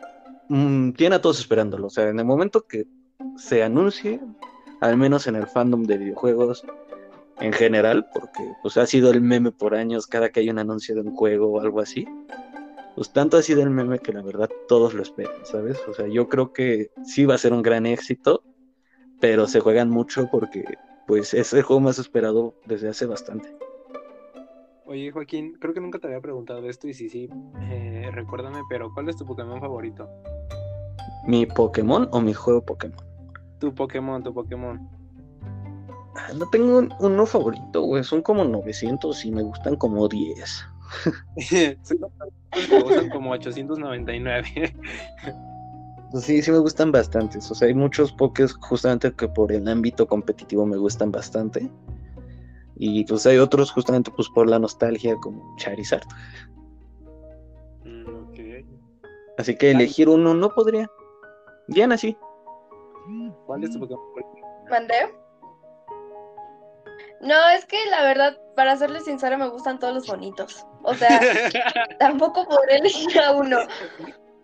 mm, 0.49 0.93
tiene 0.93 1.17
a 1.17 1.21
todos 1.21 1.39
esperándolo, 1.39 1.87
o 1.87 1.91
sea, 1.91 2.09
en 2.09 2.19
el 2.19 2.25
momento 2.25 2.67
que 2.67 2.87
se 3.37 3.63
anuncie, 3.63 4.21
al 4.81 4.97
menos 4.97 5.27
en 5.29 5.37
el 5.37 5.47
fandom 5.47 5.85
de 5.85 5.99
videojuegos 5.99 6.65
en 7.41 7.53
general, 7.53 8.07
porque 8.13 8.53
pues 8.63 8.77
ha 8.77 8.87
sido 8.87 9.11
el 9.11 9.21
meme 9.21 9.53
por 9.53 9.75
años 9.75 10.07
cada 10.07 10.31
que 10.31 10.41
hay 10.41 10.51
un 10.51 10.59
anuncio 10.59 10.95
de 10.95 11.03
un 11.03 11.15
juego 11.15 11.49
o 11.49 11.61
algo 11.61 11.81
así, 11.81 12.07
pues 12.95 13.13
tanto 13.13 13.37
ha 13.37 13.43
sido 13.43 13.63
el 13.63 13.71
meme 13.71 13.99
que 13.99 14.13
la 14.13 14.23
verdad 14.23 14.51
todos 14.69 14.95
lo 14.95 15.03
esperan, 15.03 15.45
¿sabes? 15.45 15.79
O 15.89 15.95
sea, 15.95 16.07
yo 16.09 16.29
creo 16.29 16.53
que 16.53 16.91
sí 17.05 17.25
va 17.25 17.35
a 17.35 17.39
ser 17.39 17.53
un 17.53 17.63
gran 17.63 17.87
éxito, 17.87 18.43
pero 19.21 19.47
se 19.47 19.61
juegan 19.61 19.89
mucho 19.91 20.29
porque 20.31 20.65
pues 21.07 21.35
es 21.35 21.53
el 21.53 21.63
juego 21.63 21.81
más 21.81 21.99
esperado 21.99 22.55
desde 22.67 22.89
hace 22.89 23.07
bastante. 23.07 23.55
Oye, 24.85 25.11
Joaquín, 25.11 25.55
creo 25.59 25.73
que 25.73 25.81
nunca 25.81 25.99
te 25.99 26.07
había 26.07 26.21
preguntado 26.21 26.69
esto 26.69 26.87
y 26.87 26.93
sí, 26.93 27.09
sí, 27.09 27.31
eh, 27.71 28.11
recuérdame, 28.13 28.61
pero 28.69 28.93
¿cuál 28.93 29.09
es 29.09 29.17
tu 29.17 29.25
Pokémon 29.25 29.61
favorito? 29.61 30.09
¿Mi 31.27 31.47
Pokémon 31.47 32.09
o 32.13 32.21
mi 32.21 32.35
juego 32.35 32.63
Pokémon? 32.63 32.99
Tu 33.59 33.75
Pokémon, 33.75 34.23
tu 34.23 34.35
Pokémon. 34.35 35.02
No 36.35 36.49
tengo 36.51 36.87
uno 37.01 37.27
favorito, 37.27 37.83
güey, 37.83 38.05
son 38.05 38.23
como 38.23 38.45
900 38.45 39.25
y 39.25 39.33
me 39.33 39.43
gustan 39.43 39.77
como 39.77 40.09
10. 40.09 40.67
me 42.71 42.83
gustan 42.83 43.09
como 43.11 43.31
899. 43.31 44.75
Pues 46.11 46.25
sí, 46.25 46.43
sí 46.43 46.51
me 46.51 46.59
gustan 46.59 46.93
bastantes. 46.93 47.51
O 47.51 47.55
sea, 47.55 47.69
hay 47.69 47.75
muchos 47.75 48.13
pokés 48.13 48.53
justamente 48.53 49.11
que 49.15 49.29
por 49.29 49.51
el 49.51 49.67
ámbito 49.67 50.07
competitivo 50.07 50.67
me 50.67 50.77
gustan 50.77 51.11
bastante. 51.11 51.71
Y 52.77 53.05
pues 53.05 53.25
hay 53.27 53.39
otros 53.39 53.71
justamente 53.71 54.11
pues 54.15 54.29
por 54.29 54.47
la 54.47 54.59
nostalgia 54.59 55.15
como 55.17 55.57
Charizard. 55.57 56.07
Mm, 57.85 58.27
así 59.39 59.57
que 59.57 59.71
elegir 59.71 60.11
uno 60.11 60.35
no 60.35 60.51
podría. 60.51 60.91
Bien 61.69 61.93
así. 61.93 62.17
¿Cuál 63.47 63.65
es 63.65 63.71
tu 63.71 63.81
Pokémon? 63.81 64.03
¿Mandé? 64.69 65.22
No, 67.23 67.49
es 67.51 67.65
que 67.67 67.79
la 67.89 68.03
verdad, 68.03 68.37
para 68.57 68.77
serle 68.77 69.01
sincera, 69.01 69.39
me 69.39 69.49
gustan 69.49 69.79
todos 69.79 69.95
los 69.95 70.07
bonitos. 70.09 70.67
O 70.83 70.93
sea, 70.95 71.21
tampoco 72.01 72.45
podré 72.47 72.77
elegir 72.77 73.19
a 73.23 73.33
uno. 73.33 73.59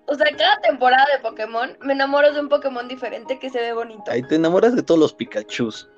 O 0.06 0.14
sea, 0.14 0.26
cada 0.36 0.56
temporada 0.60 1.04
de 1.12 1.18
Pokémon 1.20 1.76
me 1.80 1.92
enamoro 1.92 2.32
de 2.32 2.40
un 2.40 2.48
Pokémon 2.48 2.86
diferente 2.88 3.38
que 3.38 3.50
se 3.50 3.60
ve 3.60 3.72
bonito. 3.72 4.10
Ahí 4.10 4.22
te 4.22 4.36
enamoras 4.36 4.74
de 4.76 4.82
todos 4.82 4.98
los 4.98 5.12
Pikachus. 5.12 5.90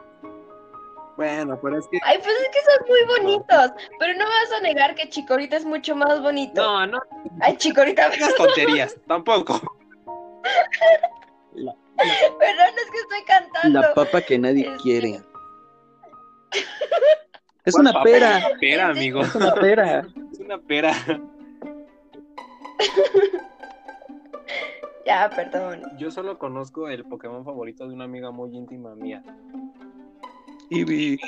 Bueno, 1.16 1.60
pero 1.62 1.78
es 1.78 1.86
que. 1.88 1.98
Ay, 2.02 2.16
pues 2.16 2.34
es 2.34 2.48
que 2.48 2.60
son 2.64 2.88
muy 2.88 3.04
bonitos. 3.04 3.72
Pero 3.98 4.14
no 4.14 4.24
me 4.24 4.30
vas 4.30 4.52
a 4.56 4.60
negar 4.62 4.94
que 4.94 5.10
Chicorita 5.10 5.58
es 5.58 5.66
mucho 5.66 5.94
más 5.94 6.22
bonito. 6.22 6.62
No, 6.62 6.86
no. 6.86 6.98
Ay, 7.42 7.58
Chicorita. 7.58 8.08
Esas 8.08 8.34
tonterías, 8.36 8.96
tampoco. 9.06 9.60
Perdón, 11.52 12.74
es 12.78 12.90
que 12.90 12.98
estoy 12.98 13.24
cantando. 13.26 13.80
La 13.82 13.92
papa 13.92 14.22
que 14.22 14.38
nadie 14.38 14.66
este, 14.66 14.82
quiere. 14.82 15.20
es 17.64 17.74
una 17.74 18.02
pera. 18.02 18.38
Es 18.38 18.46
una 18.46 18.58
pera, 18.58 18.88
amigo. 18.88 19.20
Es 19.22 19.34
una 19.34 19.54
pera. 19.54 20.06
Es 20.32 20.40
una 20.40 20.58
pera. 20.58 20.92
Ya, 25.06 25.28
perdón. 25.28 25.82
Yo 25.98 26.10
solo 26.10 26.38
conozco 26.38 26.88
el 26.88 27.04
Pokémon 27.04 27.44
favorito 27.44 27.88
de 27.88 27.94
una 27.94 28.04
amiga 28.04 28.30
muy 28.30 28.54
íntima 28.56 28.94
mía. 28.94 29.22
Eevee. 30.70 31.18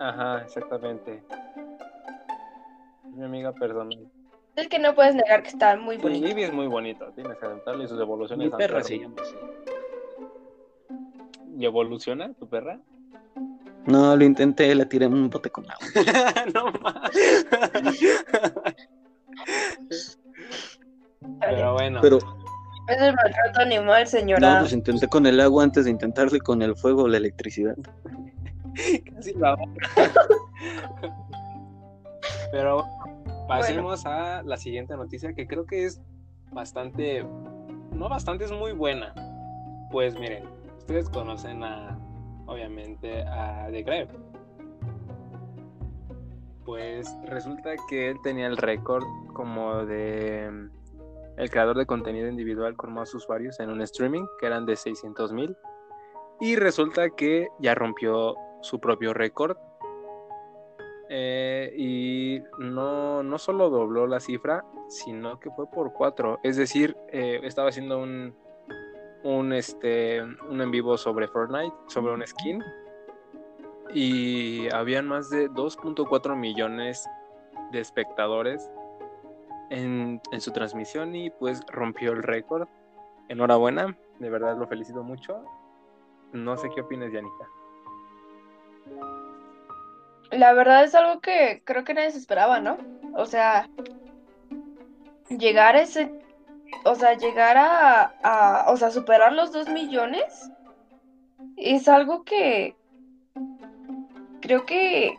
Ajá, 0.00 0.42
exactamente. 0.42 1.22
Mi 3.14 3.24
amiga 3.24 3.52
personal. 3.52 4.10
Es 4.56 4.66
que 4.66 4.78
no 4.78 4.94
puedes 4.94 5.14
negar 5.14 5.42
que 5.42 5.50
está 5.50 5.76
muy 5.76 5.98
bonito. 5.98 6.26
Sí, 6.26 6.32
Eevee 6.32 6.46
es 6.46 6.52
muy 6.52 6.66
bonito, 6.66 7.12
tienes 7.12 7.38
que 7.38 7.46
y 7.46 7.86
sus 7.86 8.00
evoluciones. 8.00 8.50
Mi 8.50 8.56
perra 8.56 8.82
se 8.82 8.98
llama 8.98 9.14
¿Y 11.56 11.64
evoluciona 11.64 12.32
tu 12.34 12.48
perra? 12.48 12.80
No, 13.86 14.16
lo 14.16 14.24
intenté, 14.24 14.74
la 14.74 14.84
tiré 14.84 15.06
en 15.06 15.14
un 15.14 15.30
bote 15.30 15.50
con 15.50 15.64
agua. 15.70 15.86
no 16.54 16.72
más. 16.80 17.10
Pero 21.40 21.74
bueno. 21.74 22.00
Pero... 22.00 22.18
Es 22.88 23.00
el 23.00 23.14
maltrato 23.14 23.60
animal, 23.60 24.06
señora. 24.06 24.54
No, 24.54 24.60
pues 24.60 24.72
intenté 24.72 25.08
con 25.08 25.26
el 25.26 25.40
agua 25.40 25.64
antes 25.64 25.84
de 25.84 25.90
intentarle 25.90 26.40
con 26.40 26.62
el 26.62 26.76
fuego 26.76 27.04
o 27.04 27.08
la 27.08 27.16
electricidad. 27.18 27.76
Casi 29.14 29.34
la 29.34 29.56
Pero 32.50 32.84
pasemos 33.48 34.04
a 34.06 34.42
la 34.42 34.56
siguiente 34.56 34.96
noticia 34.96 35.32
que 35.32 35.46
creo 35.46 35.64
que 35.64 35.84
es 35.84 36.00
bastante, 36.52 37.24
no 37.92 38.08
bastante, 38.08 38.44
es 38.44 38.52
muy 38.52 38.72
buena. 38.72 39.14
Pues 39.90 40.18
miren, 40.18 40.44
ustedes 40.78 41.08
conocen 41.08 41.62
a, 41.62 41.98
obviamente, 42.52 43.22
a 43.22 43.68
The 43.70 43.82
Grave. 43.82 44.08
Pues 46.64 47.12
resulta 47.24 47.74
que 47.88 48.10
él 48.10 48.18
tenía 48.22 48.46
el 48.46 48.56
récord 48.56 49.04
como 49.32 49.84
de 49.84 50.70
el 51.36 51.50
creador 51.50 51.76
de 51.76 51.86
contenido 51.86 52.28
individual 52.28 52.76
con 52.76 52.92
más 52.92 53.14
usuarios 53.14 53.58
en 53.60 53.70
un 53.70 53.80
streaming, 53.80 54.26
que 54.38 54.46
eran 54.46 54.66
de 54.66 54.76
600 54.76 55.32
mil. 55.32 55.56
Y 56.40 56.56
resulta 56.56 57.10
que 57.10 57.48
ya 57.58 57.74
rompió 57.74 58.36
su 58.60 58.80
propio 58.80 59.14
récord. 59.14 59.56
Eh, 61.08 61.72
y 61.76 62.42
no, 62.58 63.22
no 63.22 63.38
solo 63.38 63.70
dobló 63.70 64.06
la 64.06 64.20
cifra, 64.20 64.64
sino 64.88 65.38
que 65.40 65.50
fue 65.50 65.70
por 65.70 65.92
cuatro. 65.92 66.38
Es 66.42 66.56
decir, 66.56 66.96
eh, 67.08 67.40
estaba 67.42 67.68
haciendo 67.68 67.98
un, 67.98 68.34
un, 69.22 69.52
este, 69.52 70.22
un 70.22 70.60
en 70.60 70.70
vivo 70.70 70.96
sobre 70.96 71.28
Fortnite, 71.28 71.74
sobre 71.86 72.14
un 72.14 72.26
skin. 72.26 72.62
Y 73.94 74.72
habían 74.72 75.06
más 75.06 75.30
de 75.30 75.50
2.4 75.50 76.36
millones 76.36 77.08
de 77.72 77.80
espectadores 77.80 78.70
en, 79.70 80.20
en, 80.32 80.40
su 80.40 80.52
transmisión 80.52 81.14
y 81.14 81.30
pues 81.30 81.60
rompió 81.68 82.12
el 82.12 82.22
récord. 82.22 82.68
Enhorabuena, 83.28 83.96
de 84.18 84.30
verdad 84.30 84.56
lo 84.56 84.66
felicito 84.66 85.02
mucho. 85.02 85.44
No 86.32 86.56
sé 86.56 86.70
qué 86.74 86.80
opinas, 86.80 87.12
Yanika. 87.12 87.46
La 90.30 90.54
verdad 90.54 90.84
es 90.84 90.94
algo 90.94 91.20
que 91.20 91.62
creo 91.64 91.84
que 91.84 91.92
nadie 91.92 92.10
se 92.10 92.18
esperaba, 92.18 92.58
¿no? 92.58 92.78
O 93.14 93.26
sea, 93.26 93.68
llegar 95.28 95.76
a 95.76 95.82
ese, 95.82 96.10
o 96.84 96.94
sea, 96.94 97.14
llegar 97.14 97.56
a, 97.58 98.64
o 98.68 98.76
sea, 98.76 98.90
superar 98.90 99.32
los 99.32 99.52
dos 99.52 99.68
millones 99.68 100.50
es 101.56 101.88
algo 101.88 102.24
que 102.24 102.76
creo 104.40 104.66
que 104.66 105.16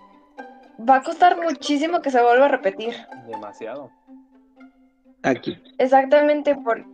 va 0.90 0.98
a 0.98 1.04
costar 1.04 1.42
muchísimo 1.42 2.02
que 2.02 2.12
se 2.12 2.22
vuelva 2.22 2.46
a 2.46 2.50
repetir. 2.50 2.96
Demasiado. 3.28 3.90
Aquí. 5.24 5.58
Exactamente 5.78 6.56
por, 6.56 6.86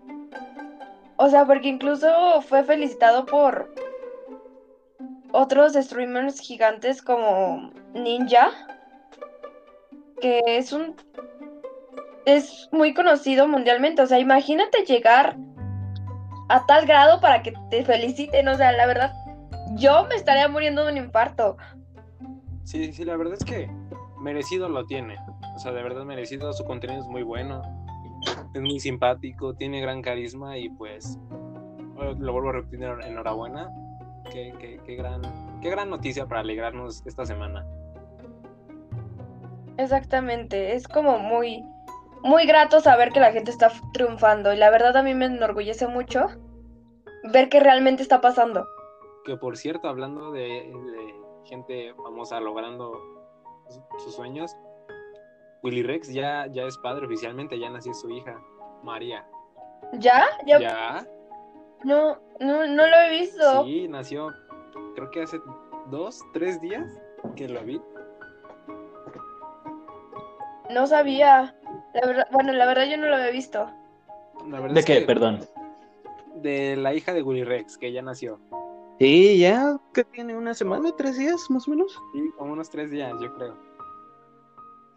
o 1.18 1.30
sea, 1.30 1.46
porque 1.46 1.70
incluso 1.70 2.42
fue 2.42 2.64
felicitado 2.64 3.26
por 3.26 3.74
otros 5.32 5.74
streamers 5.74 6.40
gigantes 6.40 7.02
como 7.02 7.72
Ninja, 7.94 8.52
que 10.22 10.42
es 10.46 10.72
un 10.72 10.96
es 12.26 12.70
muy 12.72 12.94
conocido 12.94 13.48
mundialmente, 13.48 14.02
o 14.02 14.06
sea, 14.06 14.20
imagínate 14.20 14.84
llegar 14.86 15.38
a 16.50 16.66
tal 16.66 16.86
grado 16.86 17.22
para 17.22 17.44
que 17.44 17.54
te 17.70 17.84
feliciten, 17.84 18.48
o 18.48 18.56
sea, 18.56 18.72
la 18.72 18.86
verdad 18.86 19.14
yo 19.76 20.06
me 20.08 20.16
estaría 20.16 20.48
muriendo 20.48 20.86
de 20.86 20.92
un 20.92 20.98
infarto. 20.98 21.58
Sí, 22.64 22.92
sí, 22.94 23.04
la 23.04 23.18
verdad 23.18 23.36
es 23.36 23.46
que 23.46 23.70
merecido 24.20 24.70
lo 24.70 24.86
tiene. 24.86 25.16
O 25.56 25.60
sea, 25.60 25.72
de 25.72 25.84
verdad 25.84 26.04
merecido, 26.06 26.52
su 26.54 26.66
contenido 26.66 27.02
es 27.02 27.08
muy 27.08 27.24
bueno, 27.24 27.62
es 28.54 28.62
muy 28.62 28.80
simpático, 28.80 29.54
tiene 29.54 29.82
gran 29.82 30.02
carisma 30.02 30.58
y 30.58 30.70
pues 30.70 31.20
lo 31.96 32.32
vuelvo 32.32 32.50
a 32.50 32.54
repetir, 32.54 32.84
enhorabuena 33.06 33.70
qué, 34.32 34.96
gran, 34.96 35.22
qué 35.62 35.70
gran 35.70 35.90
noticia 35.90 36.26
para 36.26 36.42
alegrarnos 36.42 37.06
esta 37.06 37.26
semana. 37.26 37.66
Exactamente, 39.78 40.74
es 40.74 40.88
como 40.88 41.20
muy, 41.20 41.64
muy 42.24 42.46
grato 42.46 42.80
saber 42.80 43.12
que 43.12 43.20
la 43.20 43.32
gente 43.32 43.52
está 43.52 43.72
triunfando 43.94 44.54
y 44.54 44.58
la 44.58 44.70
verdad 44.70 44.98
a 44.98 45.04
mí 45.04 45.14
me 45.14 45.26
enorgullece 45.26 45.88
mucho 45.88 46.28
ver 47.32 47.50
que 47.50 47.60
realmente 47.60 48.04
está 48.04 48.22
pasando. 48.22 48.68
Que 49.26 49.38
por 49.38 49.58
cierto, 49.58 49.88
hablando 49.88 50.32
de, 50.32 50.74
gente 51.46 51.94
famosa 51.96 52.40
logrando 52.40 53.00
sus 53.98 54.16
sueños, 54.16 54.56
Willy 55.64 55.84
Rex 55.84 56.10
ya, 56.10 56.48
ya 56.48 56.64
es 56.64 56.78
padre 56.78 57.06
oficialmente, 57.06 57.60
ya 57.60 57.70
nació 57.70 57.94
su 57.94 58.10
hija, 58.10 58.40
María. 58.84 59.26
¿Ya? 59.94 60.26
¿Ya? 60.46 60.60
¿Ya? 60.60 61.08
No, 61.84 62.20
no, 62.40 62.68
no 62.68 62.88
lo 62.88 62.98
he 62.98 63.10
visto. 63.20 63.64
Sí, 63.64 63.88
nació, 63.88 64.30
creo 64.96 65.12
que 65.12 65.24
hace 65.24 65.40
dos, 65.88 66.22
tres 66.34 66.60
días 66.62 66.86
que 67.36 67.48
lo 67.48 67.62
vi. 67.64 67.82
No 70.70 70.86
sabía. 70.86 71.56
La 71.94 72.08
verdad, 72.08 72.28
bueno, 72.32 72.54
la 72.54 72.66
verdad 72.66 72.86
yo 72.90 72.98
no 72.98 73.08
lo 73.08 73.16
había 73.16 73.32
visto. 73.32 73.70
¿De 74.74 74.84
qué? 74.84 75.02
Perdón. 75.02 75.40
De 76.36 76.76
la 76.76 76.94
hija 76.94 77.14
de 77.14 77.22
Willy 77.22 77.44
Rex, 77.44 77.78
que 77.78 77.92
ya 77.92 78.02
nació. 78.02 78.40
Sí, 79.00 79.40
ya 79.40 79.78
que 79.94 80.04
tiene 80.04 80.36
una 80.36 80.54
semana, 80.54 80.92
tres 80.98 81.18
días 81.18 81.50
más 81.50 81.68
o 81.68 81.72
menos. 81.72 81.98
Sí, 82.14 82.22
como 82.38 82.54
unos 82.54 82.70
tres 82.70 82.92
días, 82.92 83.14
yo 83.22 83.34
creo. 83.36 83.58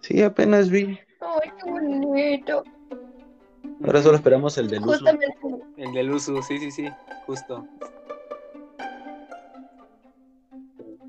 Sí, 0.00 0.22
apenas 0.22 0.68
vi. 0.68 0.98
Ay, 1.20 1.50
qué 1.62 1.70
bonito. 1.70 2.64
Ahora 3.84 4.02
solo 4.02 4.16
esperamos 4.16 4.58
el 4.58 4.68
del 4.68 4.84
uso. 4.84 5.04
El 5.76 5.92
del 5.92 6.10
uso, 6.10 6.42
sí, 6.42 6.58
sí, 6.58 6.70
sí, 6.70 6.88
justo. 7.26 7.64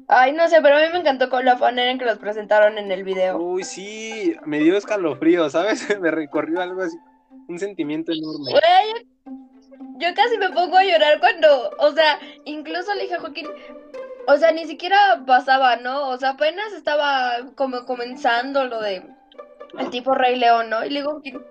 Ay, 0.07 0.33
no 0.33 0.47
sé, 0.49 0.61
pero 0.61 0.77
a 0.77 0.81
mí 0.81 0.87
me 0.91 0.99
encantó 0.99 1.29
con 1.29 1.45
la 1.45 1.55
manera 1.55 1.91
en 1.91 1.99
que 1.99 2.05
los 2.05 2.17
presentaron 2.17 2.77
en 2.77 2.91
el 2.91 3.03
video. 3.03 3.37
Uy, 3.37 3.63
sí, 3.63 4.35
me 4.45 4.59
dio 4.59 4.77
escalofrío, 4.77 5.49
¿sabes? 5.49 5.87
me 6.01 6.11
recorrió 6.11 6.61
algo 6.61 6.81
así, 6.81 6.97
un 7.47 7.59
sentimiento 7.59 8.11
enorme. 8.11 8.51
yo 9.97 10.13
casi 10.15 10.37
me 10.37 10.49
pongo 10.51 10.77
a 10.77 10.83
llorar 10.83 11.19
cuando, 11.19 11.71
o 11.79 11.91
sea, 11.91 12.19
incluso 12.45 12.93
le 12.93 13.03
dije 13.03 13.15
a 13.15 13.19
Joaquín, 13.19 13.47
o 14.27 14.37
sea, 14.37 14.51
ni 14.51 14.65
siquiera 14.65 15.23
pasaba, 15.25 15.77
¿no? 15.77 16.09
O 16.09 16.17
sea, 16.17 16.31
apenas 16.31 16.73
estaba 16.73 17.37
como 17.55 17.85
comenzando 17.85 18.65
lo 18.65 18.81
de 18.81 19.03
el 19.79 19.89
tipo 19.89 20.13
Rey 20.13 20.37
León, 20.37 20.69
¿no? 20.69 20.85
Y 20.85 20.89
le 20.89 20.99
digo, 20.99 21.11
Joaquín, 21.11 21.41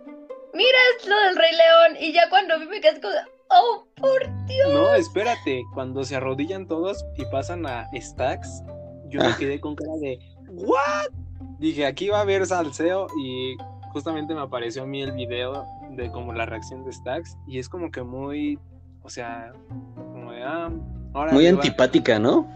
mira, 0.52 0.78
es 0.98 1.06
lo 1.06 1.18
del 1.20 1.36
Rey 1.36 1.52
León. 1.52 1.96
Y 2.00 2.12
ya 2.12 2.28
cuando 2.28 2.58
vi 2.58 2.66
me 2.66 2.80
quedé 2.80 3.00
como, 3.00 3.14
oh, 3.52 3.86
por 3.96 4.46
Dios. 4.46 4.72
No, 4.72 4.94
espérate, 4.94 5.64
cuando 5.74 6.04
se 6.04 6.16
arrodillan 6.16 6.66
todos 6.66 7.04
y 7.16 7.24
pasan 7.26 7.66
a 7.66 7.88
Stacks, 7.94 8.62
yo 9.08 9.20
me 9.20 9.26
ah. 9.26 9.36
quedé 9.38 9.60
con 9.60 9.74
cara 9.74 9.92
de, 10.00 10.18
¿what? 10.48 11.10
Dije, 11.58 11.86
aquí 11.86 12.08
va 12.08 12.18
a 12.18 12.22
haber 12.22 12.46
salseo 12.46 13.06
y 13.20 13.56
justamente 13.92 14.34
me 14.34 14.40
apareció 14.40 14.82
a 14.82 14.86
mí 14.86 15.02
el 15.02 15.12
video 15.12 15.64
de 15.90 16.10
como 16.10 16.32
la 16.32 16.46
reacción 16.46 16.84
de 16.84 16.92
Stacks 16.92 17.36
y 17.46 17.58
es 17.58 17.68
como 17.68 17.90
que 17.90 18.02
muy, 18.02 18.58
o 19.02 19.10
sea, 19.10 19.52
como 19.96 20.32
de, 20.32 20.42
ah, 20.42 20.70
ahora... 21.14 21.32
Muy 21.32 21.46
antipática, 21.46 22.18
¿no? 22.18 22.48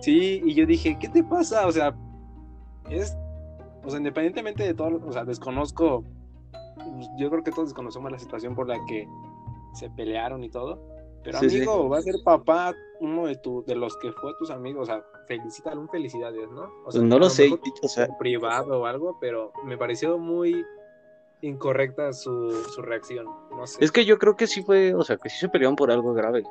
Sí, 0.00 0.42
y 0.44 0.54
yo 0.54 0.66
dije, 0.66 0.98
¿qué 0.98 1.08
te 1.08 1.22
pasa? 1.22 1.66
O 1.66 1.72
sea, 1.72 1.94
es, 2.88 3.16
o 3.84 3.90
sea, 3.90 3.98
independientemente 3.98 4.64
de 4.64 4.74
todo, 4.74 5.00
o 5.06 5.12
sea, 5.12 5.24
desconozco 5.24 6.04
yo 7.16 7.30
creo 7.30 7.42
que 7.42 7.52
todos 7.52 7.72
conocemos 7.74 8.10
la 8.10 8.18
situación 8.18 8.54
por 8.54 8.68
la 8.68 8.76
que 8.86 9.06
se 9.74 9.90
pelearon 9.90 10.44
y 10.44 10.50
todo. 10.50 10.78
Pero 11.22 11.38
amigo, 11.38 11.88
va 11.88 11.98
a 11.98 12.02
ser 12.02 12.16
papá 12.24 12.74
uno 13.00 13.26
de 13.26 13.36
tu, 13.36 13.62
de 13.66 13.74
los 13.74 13.96
que 13.98 14.10
fue 14.12 14.32
tus 14.38 14.50
amigos, 14.50 14.88
o 14.88 14.92
sea, 14.92 15.04
felicítalo, 15.26 15.86
felicidades, 15.88 16.50
¿no? 16.50 16.70
O 16.84 16.92
sea, 16.92 17.02
no 17.02 17.18
lo 17.18 17.28
sé, 17.28 17.50
o 17.82 17.88
sea, 17.88 18.08
privado 18.18 18.80
o 18.80 18.86
algo, 18.86 19.18
pero 19.20 19.52
me 19.64 19.76
pareció 19.76 20.18
muy 20.18 20.64
incorrecta 21.42 22.12
su, 22.12 22.50
su 22.74 22.82
reacción, 22.82 23.26
no 23.50 23.66
sé. 23.66 23.84
Es 23.84 23.92
que 23.92 24.04
yo 24.04 24.18
creo 24.18 24.36
que 24.36 24.46
sí 24.46 24.62
fue, 24.62 24.94
o 24.94 25.02
sea, 25.02 25.18
que 25.18 25.28
sí 25.28 25.38
se 25.38 25.48
pelearon 25.48 25.76
por 25.76 25.90
algo 25.90 26.14
grave 26.14 26.42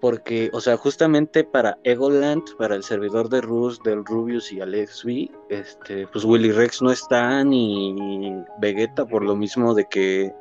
porque, 0.00 0.50
o 0.52 0.60
sea, 0.60 0.76
justamente 0.76 1.44
para 1.44 1.78
Egoland, 1.82 2.44
para 2.58 2.74
el 2.74 2.82
servidor 2.82 3.28
de 3.28 3.40
Rus, 3.40 3.82
del 3.82 4.04
Rubius 4.04 4.52
y 4.52 4.60
Alex 4.60 5.04
V, 5.04 5.30
este, 5.48 6.06
pues 6.08 6.24
Willy 6.24 6.52
Rex 6.52 6.82
no 6.82 6.90
está 6.90 7.42
ni 7.42 8.44
Vegeta 8.60 9.06
por 9.06 9.24
lo 9.24 9.34
mismo 9.36 9.74
de 9.74 9.84
que 9.86 10.32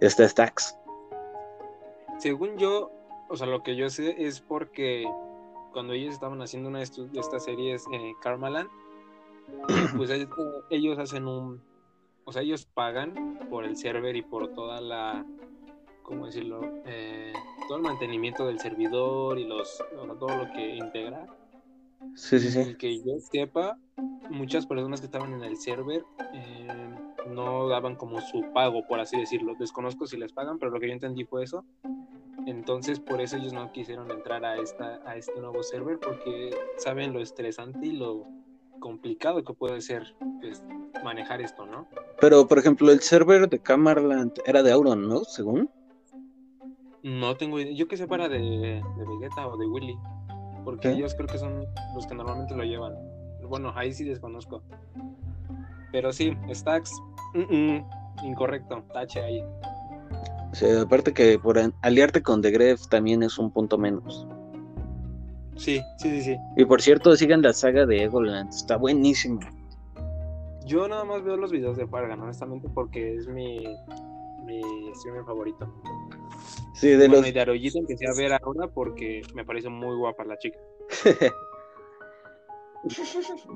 está 0.00 0.28
Stax. 0.28 0.76
Según 2.18 2.56
yo, 2.56 2.90
o 3.28 3.36
sea, 3.36 3.46
lo 3.46 3.62
que 3.62 3.76
yo 3.76 3.88
sé 3.90 4.14
es 4.18 4.40
porque 4.40 5.06
cuando 5.72 5.92
ellos 5.92 6.14
estaban 6.14 6.40
haciendo 6.42 6.68
una 6.68 6.80
de, 6.80 6.84
estas 6.84 7.44
series, 7.44 7.84
eh, 7.92 8.12
Karmaland, 8.20 8.68
pues 9.96 10.10
ellos 10.70 10.98
hacen 10.98 11.26
un, 11.26 11.62
o 12.24 12.32
sea, 12.32 12.42
ellos 12.42 12.66
pagan 12.66 13.38
por 13.50 13.64
el 13.64 13.76
server 13.76 14.16
y 14.16 14.22
por 14.22 14.48
toda 14.48 14.80
la 14.80 15.24
¿cómo 16.08 16.24
decirlo? 16.24 16.62
Eh, 16.86 17.34
todo 17.68 17.76
el 17.76 17.82
mantenimiento 17.82 18.46
del 18.46 18.58
servidor 18.58 19.38
y 19.38 19.44
los 19.44 19.84
todo 20.18 20.44
lo 20.44 20.52
que 20.54 20.76
integra. 20.76 21.26
Sí, 22.14 22.38
sí, 22.38 22.50
sí. 22.50 22.74
que 22.76 22.98
yo 22.98 23.18
sepa, 23.30 23.76
muchas 24.30 24.66
personas 24.66 25.00
que 25.00 25.06
estaban 25.06 25.34
en 25.34 25.44
el 25.44 25.58
server 25.58 26.04
eh, 26.32 26.94
no 27.28 27.68
daban 27.68 27.96
como 27.96 28.20
su 28.20 28.52
pago, 28.52 28.86
por 28.86 29.00
así 29.00 29.18
decirlo. 29.18 29.54
Desconozco 29.58 30.06
si 30.06 30.16
les 30.16 30.32
pagan, 30.32 30.58
pero 30.58 30.70
lo 30.70 30.80
que 30.80 30.88
yo 30.88 30.92
entendí 30.92 31.24
fue 31.24 31.44
eso. 31.44 31.64
Entonces, 32.46 33.00
por 33.00 33.20
eso 33.20 33.36
ellos 33.36 33.52
no 33.52 33.70
quisieron 33.72 34.10
entrar 34.10 34.44
a, 34.44 34.56
esta, 34.56 35.00
a 35.04 35.16
este 35.16 35.38
nuevo 35.40 35.62
server, 35.62 35.98
porque 35.98 36.50
saben 36.76 37.12
lo 37.12 37.20
estresante 37.20 37.86
y 37.86 37.92
lo 37.92 38.26
complicado 38.80 39.42
que 39.44 39.52
puede 39.52 39.80
ser 39.80 40.14
pues, 40.40 40.62
manejar 41.04 41.40
esto, 41.40 41.66
¿no? 41.66 41.86
Pero, 42.20 42.46
por 42.46 42.58
ejemplo, 42.58 42.90
el 42.90 43.00
server 43.00 43.48
de 43.48 43.58
Camarland 43.58 44.32
era 44.46 44.62
de 44.62 44.72
Auron, 44.72 45.08
¿no? 45.08 45.24
Según. 45.24 45.68
No 47.02 47.36
tengo 47.36 47.60
idea. 47.60 47.72
Yo 47.74 47.88
que 47.88 47.96
sé 47.96 48.06
para 48.06 48.28
de, 48.28 48.38
de 48.38 49.06
Vegeta 49.06 49.46
o 49.46 49.56
de 49.56 49.66
Willy. 49.66 49.98
Porque 50.64 50.90
ellos 50.90 51.14
creo 51.14 51.28
que 51.28 51.38
son 51.38 51.64
los 51.94 52.06
que 52.06 52.14
normalmente 52.14 52.54
lo 52.54 52.62
llevan. 52.62 52.94
Bueno, 53.42 53.72
ahí 53.74 53.92
sí 53.92 54.04
desconozco. 54.04 54.62
Pero 55.92 56.12
sí, 56.12 56.36
Stacks, 56.52 56.92
incorrecto, 58.22 58.82
tache 58.92 59.20
ahí. 59.20 59.44
Aparte 60.80 61.12
que 61.12 61.38
por 61.38 61.58
aliarte 61.82 62.22
con 62.22 62.42
The 62.42 62.50
Gref 62.50 62.88
también 62.88 63.22
es 63.22 63.38
un 63.38 63.50
punto 63.50 63.78
menos. 63.78 64.26
Sí, 65.56 65.80
sí, 65.98 66.10
sí, 66.10 66.22
sí. 66.22 66.36
Y 66.56 66.64
por 66.64 66.80
cierto, 66.80 67.14
sigan 67.16 67.42
la 67.42 67.52
saga 67.52 67.84
de 67.84 68.04
Egoland, 68.04 68.50
está 68.50 68.76
buenísimo. 68.76 69.40
Yo 70.64 70.86
nada 70.86 71.04
más 71.04 71.22
veo 71.22 71.36
los 71.36 71.50
videos 71.50 71.76
de 71.76 71.86
Fargan, 71.86 72.20
honestamente, 72.20 72.68
porque 72.72 73.16
es 73.16 73.26
mi, 73.26 73.58
mi 74.44 74.62
streamer 74.94 75.24
favorito. 75.24 75.72
Sí, 76.74 76.88
de 76.88 77.08
los... 77.08 77.26
Y 77.26 77.32
de 77.32 77.40
Aroyito 77.40 77.78
empecé 77.78 78.06
a 78.06 78.14
ver 78.16 78.32
ahora 78.32 78.68
porque 78.68 79.22
me 79.34 79.44
parece 79.44 79.68
muy 79.68 79.96
guapa 79.96 80.24
la 80.24 80.38
chica. 80.38 80.58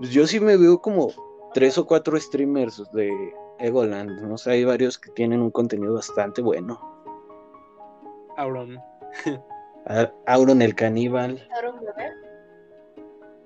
Yo 0.01 0.27
sí 0.27 0.41
me 0.41 0.57
veo 0.57 0.81
como 0.81 1.13
tres 1.55 1.79
o 1.79 1.87
cuatro 1.87 2.19
streamers 2.19 2.83
de 2.93 3.33
Egoland, 3.63 4.21
¿no? 4.21 4.37
sé, 4.37 4.51
hay 4.51 4.65
varios 4.65 4.99
que 4.99 5.11
tienen 5.13 5.41
un 5.41 5.51
contenido 5.51 5.95
bastante 5.95 6.43
bueno. 6.43 6.81
Auron. 8.37 8.79
Auron 10.27 10.63
el 10.63 10.75
caníbal. 10.75 11.49
Auron 11.57 11.81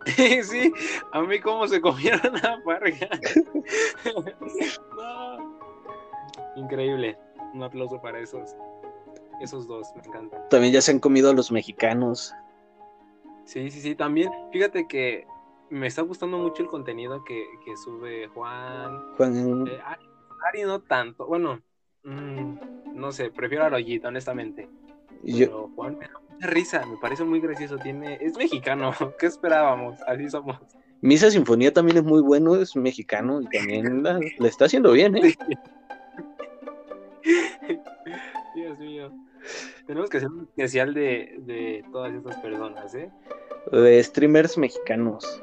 sí, 0.17 0.73
a 1.13 1.23
mí 1.23 1.41
cómo 1.41 1.67
se 1.67 1.81
comieron 1.81 2.37
a 2.37 2.61
Farga. 2.63 3.09
Increíble. 6.57 7.19
Un 7.53 7.65
aplauso 7.65 8.01
para 8.01 8.21
esos. 8.21 8.55
Esos 9.41 9.67
dos, 9.67 9.89
me 9.97 10.03
encantan. 10.07 10.49
También 10.49 10.73
ya 10.73 10.81
se 10.81 10.93
han 10.93 11.01
comido 11.01 11.31
a 11.31 11.35
los 11.35 11.51
mexicanos. 11.51 12.33
Sí, 13.45 13.71
sí, 13.71 13.81
sí, 13.81 13.95
también. 13.95 14.31
Fíjate 14.53 14.87
que 14.87 15.27
me 15.71 15.87
está 15.87 16.03
gustando 16.03 16.39
mucho 16.39 16.63
el 16.63 16.69
contenido 16.69 17.25
que, 17.25 17.47
sube 17.85 18.29
Juan. 18.29 19.15
Juan. 19.17 19.67
Eh, 19.69 19.81
Ari, 20.49 20.63
no 20.63 20.81
tanto. 20.81 21.27
Bueno, 21.27 21.61
mm, 22.05 22.55
no 22.95 23.13
sé, 23.13 23.31
prefiero 23.31 23.65
a 23.65 23.71
Rollito, 23.71 24.09
honestamente. 24.09 24.69
Pero 25.25 25.71
Juan 25.75 25.99
me 25.99 26.07
da 26.07 26.21
mucha 26.21 26.47
risa, 26.47 26.87
me 26.87 26.97
parece 26.99 27.25
muy 27.25 27.41
gracioso. 27.41 27.79
Tiene, 27.79 28.19
es 28.21 28.37
mexicano, 28.37 28.93
¿qué 29.19 29.27
esperábamos? 29.27 30.01
Así 30.07 30.31
somos. 30.31 30.59
Misa 31.01 31.31
Sinfonía 31.31 31.73
también 31.73 31.99
es 31.99 32.05
muy 32.05 32.23
bueno, 32.23 32.57
es 32.57 32.75
mexicano 32.75 33.41
y 33.43 33.49
también 33.49 34.03
la, 34.03 34.21
está 34.49 34.65
haciendo 34.67 34.93
bien, 34.93 35.17
¿eh? 35.17 35.35
Dios 38.55 38.79
mío. 38.79 39.13
Tenemos 39.87 40.11
que 40.11 40.19
hacer 40.19 40.29
un 40.29 40.43
especial 40.43 40.95
de, 40.95 41.37
de 41.41 41.85
todas 41.93 42.13
estas 42.13 42.37
personas, 42.39 42.95
¿eh? 42.95 43.11
De 43.71 44.03
streamers 44.03 44.59
mexicanos. 44.59 45.43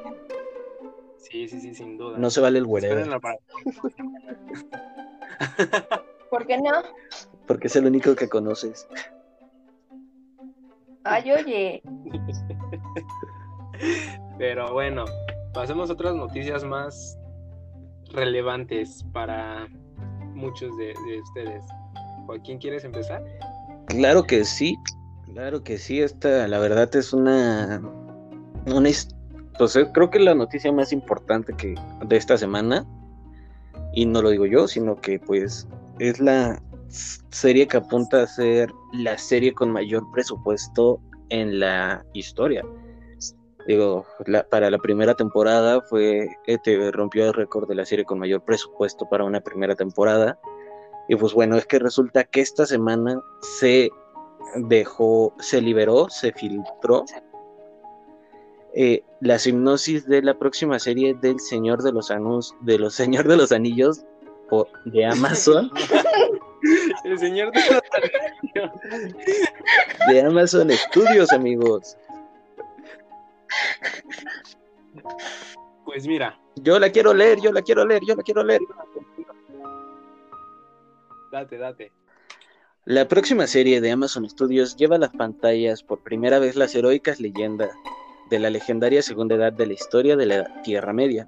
Sí, 1.18 1.48
sí, 1.48 1.62
sí, 1.62 1.74
sin 1.74 1.98
duda. 1.98 2.18
No 2.18 2.30
se 2.30 2.42
vale 2.42 2.60
el 2.60 2.66
güerero. 2.66 3.20
¿Por 6.30 6.46
qué 6.46 6.58
no? 6.58 6.72
Porque 7.48 7.68
es 7.68 7.76
el 7.76 7.86
único 7.86 8.16
que 8.16 8.28
conoces. 8.28 8.88
Ay, 11.06 11.32
oye. 11.32 11.82
Pero 14.38 14.74
bueno, 14.74 15.06
pasemos 15.54 15.90
a 15.90 15.94
otras 15.94 16.16
noticias 16.16 16.66
más 16.66 17.18
relevantes 18.12 19.06
para 19.14 19.68
muchos 20.34 20.76
de, 20.78 20.94
de 21.08 21.22
ustedes. 21.22 21.64
Joaquín, 22.26 22.58
¿quieres 22.58 22.84
empezar? 22.84 23.24
Claro 23.88 24.24
que 24.24 24.46
sí, 24.46 24.78
claro 25.26 25.64
que 25.64 25.78
sí. 25.78 26.02
Esta, 26.02 26.48
la 26.48 26.60
verdad, 26.60 26.96
es 26.96 27.14
una, 27.14 27.82
una, 28.66 28.90
entonces, 29.54 29.88
creo 29.94 30.10
que 30.10 30.20
la 30.20 30.34
noticia 30.34 30.72
más 30.72 30.92
importante 30.92 31.54
que 31.54 31.76
de 32.06 32.18
esta 32.18 32.38
semana, 32.38 32.86
y 33.94 34.06
no 34.06 34.22
lo 34.24 34.32
digo 34.32 34.48
yo, 34.48 34.68
sino 34.68 34.96
que 34.96 35.20
pues 35.20 35.68
es 36.00 36.20
la 36.20 36.60
serie 37.30 37.68
que 37.68 37.78
apunta 37.78 38.24
a 38.24 38.28
ser 38.28 38.72
la 38.94 39.16
serie 39.18 39.54
con 39.54 39.72
mayor 39.72 40.04
presupuesto 40.12 41.00
en 41.30 41.60
la 41.60 42.04
historia. 42.14 42.64
Digo, 43.68 44.06
para 44.50 44.72
la 44.72 44.78
primera 44.80 45.14
temporada 45.14 45.82
fue, 45.82 46.28
este, 46.48 46.92
rompió 46.92 47.28
el 47.28 47.34
récord 47.34 47.68
de 47.68 47.76
la 47.76 47.86
serie 47.86 48.06
con 48.06 48.20
mayor 48.20 48.44
presupuesto 48.44 49.08
para 49.08 49.24
una 49.24 49.40
primera 49.40 49.76
temporada. 49.76 50.38
Y 51.08 51.16
pues 51.16 51.34
bueno, 51.34 51.58
es 51.58 51.66
que 51.66 51.80
resulta 51.80 52.24
que 52.24 52.42
esta 52.42 52.66
semana 52.66 53.22
se 53.42 53.90
dejó, 54.56 55.34
se 55.40 55.62
liberó, 55.62 56.10
se 56.10 56.32
filtró 56.32 57.06
eh, 58.76 59.04
la 59.22 59.38
hipnosis 59.44 60.08
de 60.08 60.22
la 60.22 60.38
próxima 60.38 60.80
serie 60.80 61.14
del 61.22 61.40
Señor 61.40 61.84
de 61.84 61.92
los 61.92 62.10
Anus, 62.10 62.56
de 62.62 62.80
los 62.80 62.96
Señor 62.96 63.28
de 63.28 63.38
los 63.38 63.52
Anillos 63.52 64.04
o 64.50 64.68
de 64.86 65.06
Amazon. 65.06 65.72
El 67.04 67.20
Señor 67.20 67.52
de 67.52 67.60
los 67.60 67.82
Anillos. 67.94 68.72
De 70.08 70.22
Amazon 70.22 70.72
Studios, 70.72 71.32
amigos. 71.34 71.98
Pues 75.86 76.08
mira. 76.08 76.40
Yo 76.56 76.80
la 76.80 76.90
quiero 76.90 77.14
leer, 77.14 77.40
yo 77.42 77.52
la 77.52 77.62
quiero 77.62 77.86
leer, 77.86 78.02
yo 78.08 78.16
la 78.16 78.24
quiero 78.24 78.44
leer. 78.44 78.62
Date, 81.34 81.58
date. 81.58 81.92
La 82.86 83.08
próxima 83.08 83.48
serie 83.48 83.82
de 83.82 83.90
Amazon 83.90 84.30
Studios 84.30 84.76
lleva 84.76 84.98
a 84.98 85.00
las 85.00 85.10
pantallas 85.10 85.82
por 85.82 86.04
primera 86.04 86.38
vez 86.38 86.56
las 86.56 86.76
heroicas 86.76 87.20
leyendas 87.20 87.72
de 88.30 88.38
la 88.38 88.52
legendaria 88.52 89.02
segunda 89.02 89.34
edad 89.34 89.52
de 89.52 89.66
la 89.66 89.74
historia 89.74 90.16
de 90.16 90.28
la 90.28 90.62
Tierra 90.62 90.94
Media. 90.94 91.28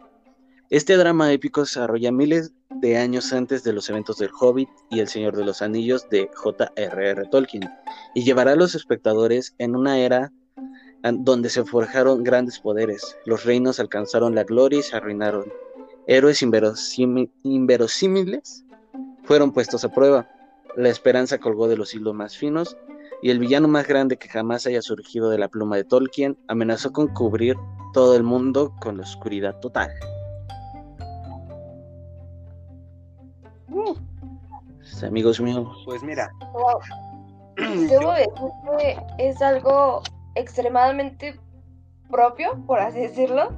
Este 0.69 0.95
drama 0.95 1.33
épico 1.33 1.61
desarrolla 1.61 2.11
miles 2.11 2.53
de 2.69 2.97
años 2.97 3.33
antes 3.33 3.63
de 3.63 3.73
los 3.73 3.89
eventos 3.89 4.19
del 4.19 4.29
Hobbit 4.39 4.69
y 4.91 4.99
El 4.99 5.07
Señor 5.07 5.35
de 5.35 5.43
los 5.43 5.63
Anillos 5.63 6.07
de 6.11 6.29
J.R.R. 6.35 7.25
Tolkien 7.31 7.67
y 8.13 8.23
llevará 8.23 8.51
a 8.51 8.55
los 8.55 8.75
espectadores 8.75 9.55
en 9.57 9.75
una 9.75 9.97
era 9.97 10.31
donde 11.01 11.49
se 11.49 11.65
forjaron 11.65 12.23
grandes 12.23 12.59
poderes, 12.59 13.17
los 13.25 13.43
reinos 13.43 13.79
alcanzaron 13.79 14.35
la 14.35 14.43
gloria 14.43 14.81
y 14.81 14.83
se 14.83 14.97
arruinaron. 14.97 15.51
Héroes 16.05 16.43
inverosímiles 16.43 18.64
fueron 19.25 19.51
puestos 19.51 19.83
a 19.83 19.89
prueba. 19.89 20.27
La 20.75 20.89
esperanza 20.89 21.37
colgó 21.37 21.67
de 21.67 21.77
los 21.77 21.93
hilos 21.93 22.13
más 22.13 22.37
finos 22.37 22.77
y 23.21 23.31
el 23.31 23.39
villano 23.39 23.67
más 23.67 23.87
grande 23.87 24.17
que 24.17 24.27
jamás 24.27 24.65
haya 24.67 24.81
surgido 24.81 25.29
de 25.29 25.37
la 25.37 25.47
pluma 25.47 25.75
de 25.77 25.83
Tolkien 25.83 26.37
amenazó 26.47 26.91
con 26.91 27.07
cubrir 27.07 27.55
todo 27.93 28.15
el 28.15 28.23
mundo 28.23 28.73
con 28.81 28.97
la 28.97 29.03
oscuridad 29.03 29.59
total. 29.59 29.91
amigos 35.03 35.39
míos. 35.39 35.67
Pues 35.85 36.03
mira. 36.03 36.31
Debo 37.57 38.11
decir 38.11 38.51
que 38.77 38.97
es 39.17 39.41
algo 39.41 40.01
extremadamente 40.35 41.39
propio, 42.09 42.57
por 42.65 42.79
así 42.79 42.99
decirlo, 42.99 43.53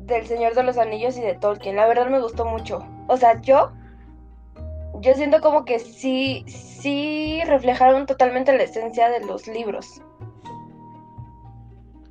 del 0.00 0.26
Señor 0.26 0.54
de 0.54 0.62
los 0.62 0.78
Anillos 0.78 1.16
y 1.16 1.20
de 1.20 1.34
Tolkien. 1.34 1.76
La 1.76 1.86
verdad 1.86 2.08
me 2.08 2.20
gustó 2.20 2.44
mucho. 2.44 2.86
O 3.08 3.16
sea, 3.16 3.40
yo 3.40 3.72
yo 5.02 5.14
siento 5.14 5.40
como 5.40 5.64
que 5.64 5.78
sí, 5.78 6.44
sí 6.46 7.40
reflejaron 7.46 8.06
totalmente 8.06 8.56
la 8.56 8.62
esencia 8.62 9.08
de 9.10 9.20
los 9.26 9.46
libros. 9.48 10.00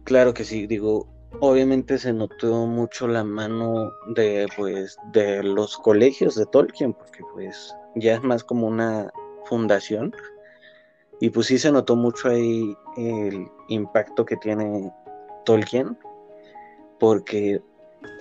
Claro 0.03 0.33
que 0.33 0.43
sí, 0.43 0.67
digo, 0.67 1.07
obviamente 1.39 1.97
se 1.97 2.11
notó 2.11 2.65
mucho 2.67 3.07
la 3.07 3.23
mano 3.23 3.91
de 4.15 4.47
pues 4.57 4.97
de 5.13 5.41
los 5.41 5.77
colegios 5.77 6.35
de 6.35 6.45
Tolkien, 6.45 6.93
porque 6.93 7.23
pues 7.33 7.73
ya 7.95 8.15
es 8.15 8.23
más 8.23 8.43
como 8.43 8.67
una 8.67 9.09
fundación. 9.45 10.13
Y 11.21 11.29
pues 11.29 11.47
sí 11.47 11.57
se 11.59 11.71
notó 11.71 11.95
mucho 11.95 12.29
ahí 12.29 12.75
el 12.97 13.47
impacto 13.69 14.25
que 14.25 14.35
tiene 14.37 14.91
Tolkien, 15.45 15.97
porque 16.99 17.61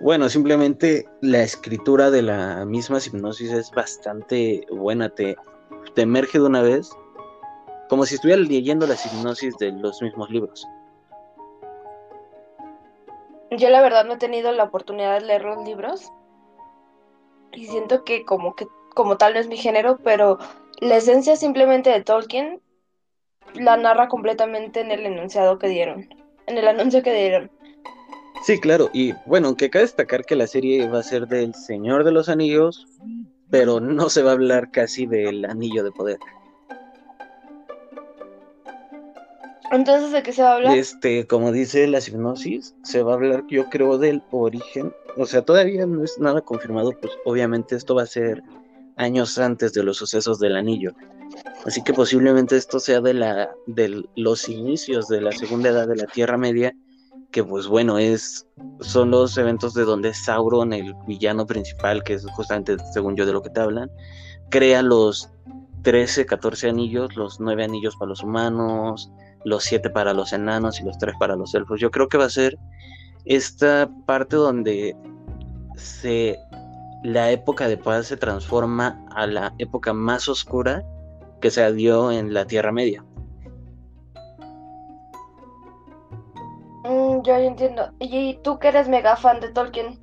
bueno, 0.00 0.28
simplemente 0.28 1.06
la 1.20 1.42
escritura 1.42 2.10
de 2.10 2.22
la 2.22 2.64
misma 2.64 2.98
hipnosis 3.04 3.52
es 3.52 3.70
bastante 3.70 4.66
buena, 4.70 5.10
te, 5.10 5.36
emerge 5.96 6.38
de 6.38 6.46
una 6.46 6.62
vez, 6.62 6.90
como 7.88 8.06
si 8.06 8.14
estuviera 8.14 8.40
leyendo 8.40 8.86
la 8.86 8.94
hipnosis 8.94 9.56
de 9.58 9.72
los 9.72 10.00
mismos 10.00 10.30
libros. 10.30 10.66
Yo 13.50 13.68
la 13.68 13.82
verdad 13.82 14.04
no 14.04 14.14
he 14.14 14.18
tenido 14.18 14.52
la 14.52 14.64
oportunidad 14.64 15.20
de 15.20 15.26
leer 15.26 15.44
los 15.44 15.64
libros 15.64 16.10
y 17.52 17.66
siento 17.66 18.04
que 18.04 18.24
como 18.24 18.54
que 18.54 18.66
como 18.94 19.16
tal 19.16 19.34
no 19.34 19.40
es 19.40 19.48
mi 19.48 19.56
género, 19.56 19.98
pero 20.02 20.38
la 20.80 20.96
esencia 20.96 21.36
simplemente 21.36 21.90
de 21.90 22.02
Tolkien 22.02 22.60
la 23.54 23.76
narra 23.76 24.08
completamente 24.08 24.80
en 24.80 24.90
el 24.90 25.04
enunciado 25.06 25.58
que 25.58 25.68
dieron, 25.68 26.08
en 26.46 26.58
el 26.58 26.68
anuncio 26.68 27.02
que 27.02 27.12
dieron. 27.12 27.50
Sí, 28.42 28.58
claro, 28.58 28.90
y 28.92 29.12
bueno, 29.26 29.54
que 29.54 29.68
cabe 29.68 29.84
destacar 29.84 30.24
que 30.24 30.34
la 30.34 30.46
serie 30.46 30.88
va 30.88 31.00
a 31.00 31.02
ser 31.02 31.28
del 31.28 31.54
Señor 31.54 32.04
de 32.04 32.12
los 32.12 32.28
Anillos, 32.28 32.86
pero 33.50 33.80
no 33.80 34.08
se 34.08 34.22
va 34.22 34.30
a 34.30 34.34
hablar 34.34 34.70
casi 34.70 35.06
del 35.06 35.44
Anillo 35.44 35.84
de 35.84 35.92
Poder. 35.92 36.18
Entonces, 39.70 40.10
¿de 40.10 40.22
qué 40.22 40.32
se 40.32 40.42
va 40.42 40.52
a 40.52 40.54
hablar? 40.54 40.76
Este, 40.76 41.26
como 41.26 41.52
dice 41.52 41.86
la 41.86 42.00
hipnosis, 42.00 42.74
se 42.82 43.02
va 43.02 43.12
a 43.12 43.14
hablar, 43.14 43.44
yo 43.48 43.68
creo, 43.68 43.98
del 43.98 44.22
origen. 44.30 44.92
O 45.16 45.26
sea, 45.26 45.42
todavía 45.42 45.86
no 45.86 46.02
es 46.02 46.18
nada 46.18 46.40
confirmado, 46.40 46.92
pues 47.00 47.12
obviamente 47.24 47.76
esto 47.76 47.94
va 47.94 48.02
a 48.02 48.06
ser 48.06 48.42
años 48.96 49.38
antes 49.38 49.72
de 49.72 49.84
los 49.84 49.98
sucesos 49.98 50.40
del 50.40 50.56
anillo. 50.56 50.92
Así 51.64 51.82
que 51.84 51.92
posiblemente 51.92 52.56
esto 52.56 52.80
sea 52.80 53.00
de 53.00 53.14
la 53.14 53.50
de 53.66 54.02
los 54.16 54.48
inicios 54.48 55.08
de 55.08 55.20
la 55.20 55.32
segunda 55.32 55.68
edad 55.68 55.86
de 55.86 55.96
la 55.96 56.06
Tierra 56.06 56.36
Media, 56.36 56.74
que 57.32 57.44
pues 57.44 57.66
bueno, 57.66 57.98
es 57.98 58.46
son 58.80 59.10
los 59.10 59.36
eventos 59.38 59.74
de 59.74 59.84
donde 59.84 60.14
Sauron, 60.14 60.72
el 60.72 60.94
villano 61.06 61.46
principal, 61.46 62.02
que 62.02 62.14
es 62.14 62.26
justamente 62.32 62.76
según 62.92 63.16
yo 63.16 63.26
de 63.26 63.32
lo 63.32 63.42
que 63.42 63.50
te 63.50 63.60
hablan, 63.60 63.90
crea 64.50 64.82
los 64.82 65.30
13, 65.82 66.26
14 66.26 66.68
anillos, 66.68 67.16
los 67.16 67.40
9 67.40 67.64
anillos 67.64 67.96
para 67.96 68.10
los 68.10 68.22
humanos, 68.22 69.10
los 69.44 69.64
siete 69.64 69.90
para 69.90 70.12
los 70.12 70.32
enanos 70.32 70.80
y 70.80 70.84
los 70.84 70.98
tres 70.98 71.14
para 71.18 71.36
los 71.36 71.54
elfos. 71.54 71.80
Yo 71.80 71.90
creo 71.90 72.08
que 72.08 72.18
va 72.18 72.26
a 72.26 72.30
ser 72.30 72.58
esta 73.24 73.90
parte 74.06 74.36
donde 74.36 74.96
se 75.76 76.38
la 77.02 77.30
época 77.30 77.68
de 77.68 77.78
paz 77.78 78.08
se 78.08 78.16
transforma 78.16 79.02
a 79.14 79.26
la 79.26 79.54
época 79.58 79.92
más 79.92 80.28
oscura 80.28 80.84
que 81.40 81.50
se 81.50 81.72
dio 81.72 82.12
en 82.12 82.34
la 82.34 82.46
Tierra 82.46 82.72
Media. 82.72 83.04
Yo 87.22 87.34
entiendo. 87.36 87.90
Y 87.98 88.38
tú 88.42 88.58
que 88.58 88.68
eres 88.68 88.88
mega 88.88 89.16
fan 89.16 89.40
de 89.40 89.48
Tolkien, 89.50 89.98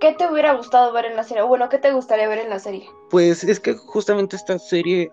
¿qué 0.00 0.12
te 0.12 0.30
hubiera 0.30 0.54
gustado 0.54 0.92
ver 0.92 1.06
en 1.06 1.16
la 1.16 1.24
serie? 1.24 1.42
bueno, 1.42 1.68
¿qué 1.68 1.78
te 1.78 1.92
gustaría 1.92 2.28
ver 2.28 2.38
en 2.38 2.50
la 2.50 2.58
serie? 2.58 2.88
Pues 3.10 3.44
es 3.44 3.60
que 3.60 3.74
justamente 3.74 4.36
esta 4.36 4.58
serie 4.58 5.10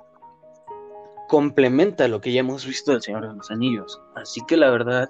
complementa 1.27 2.07
lo 2.07 2.19
que 2.19 2.33
ya 2.33 2.41
hemos 2.41 2.65
visto 2.65 2.91
del 2.91 3.01
Señor 3.01 3.27
de 3.27 3.33
los 3.33 3.49
Anillos. 3.51 4.01
Así 4.15 4.41
que 4.47 4.57
la 4.57 4.69
verdad 4.69 5.09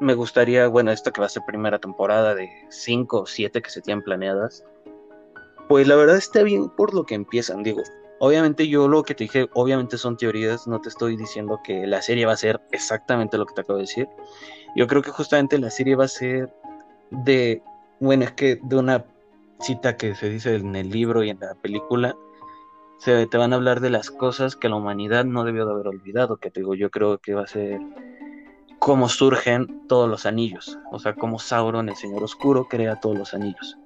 me 0.00 0.14
gustaría, 0.14 0.66
bueno, 0.66 0.90
esta 0.90 1.12
que 1.12 1.20
va 1.20 1.26
a 1.26 1.30
ser 1.30 1.44
primera 1.46 1.78
temporada 1.78 2.34
de 2.34 2.50
cinco 2.70 3.20
o 3.20 3.26
siete 3.26 3.62
que 3.62 3.70
se 3.70 3.80
tienen 3.80 4.02
planeadas, 4.02 4.64
pues 5.68 5.86
la 5.86 5.94
verdad 5.94 6.16
está 6.16 6.42
bien 6.42 6.68
por 6.70 6.92
lo 6.92 7.04
que 7.04 7.14
empiezan, 7.14 7.62
digo. 7.62 7.82
Obviamente 8.24 8.68
yo 8.68 8.86
lo 8.86 9.02
que 9.02 9.16
te 9.16 9.24
dije, 9.24 9.48
obviamente 9.52 9.98
son 9.98 10.16
teorías, 10.16 10.68
no 10.68 10.80
te 10.80 10.88
estoy 10.88 11.16
diciendo 11.16 11.58
que 11.64 11.88
la 11.88 12.00
serie 12.02 12.24
va 12.24 12.34
a 12.34 12.36
ser 12.36 12.60
exactamente 12.70 13.36
lo 13.36 13.46
que 13.46 13.54
te 13.54 13.62
acabo 13.62 13.78
de 13.78 13.82
decir. 13.82 14.08
Yo 14.76 14.86
creo 14.86 15.02
que 15.02 15.10
justamente 15.10 15.58
la 15.58 15.70
serie 15.70 15.96
va 15.96 16.04
a 16.04 16.08
ser 16.08 16.54
de, 17.10 17.62
bueno, 17.98 18.22
es 18.22 18.30
que 18.30 18.60
de 18.62 18.76
una 18.76 19.04
cita 19.58 19.96
que 19.96 20.14
se 20.14 20.28
dice 20.28 20.54
en 20.54 20.76
el 20.76 20.90
libro 20.90 21.24
y 21.24 21.30
en 21.30 21.40
la 21.40 21.56
película, 21.56 22.14
se 22.98 23.26
te 23.26 23.38
van 23.38 23.52
a 23.52 23.56
hablar 23.56 23.80
de 23.80 23.90
las 23.90 24.12
cosas 24.12 24.54
que 24.54 24.68
la 24.68 24.76
humanidad 24.76 25.24
no 25.24 25.42
debió 25.42 25.66
de 25.66 25.72
haber 25.72 25.88
olvidado, 25.88 26.36
que 26.36 26.52
te 26.52 26.60
digo, 26.60 26.76
yo 26.76 26.92
creo 26.92 27.18
que 27.18 27.34
va 27.34 27.42
a 27.42 27.48
ser 27.48 27.80
cómo 28.78 29.08
surgen 29.08 29.88
todos 29.88 30.08
los 30.08 30.26
anillos, 30.26 30.78
o 30.92 31.00
sea, 31.00 31.14
cómo 31.14 31.40
Sauron, 31.40 31.88
el 31.88 31.96
Señor 31.96 32.22
Oscuro, 32.22 32.68
crea 32.68 33.00
todos 33.00 33.18
los 33.18 33.34
anillos. 33.34 33.76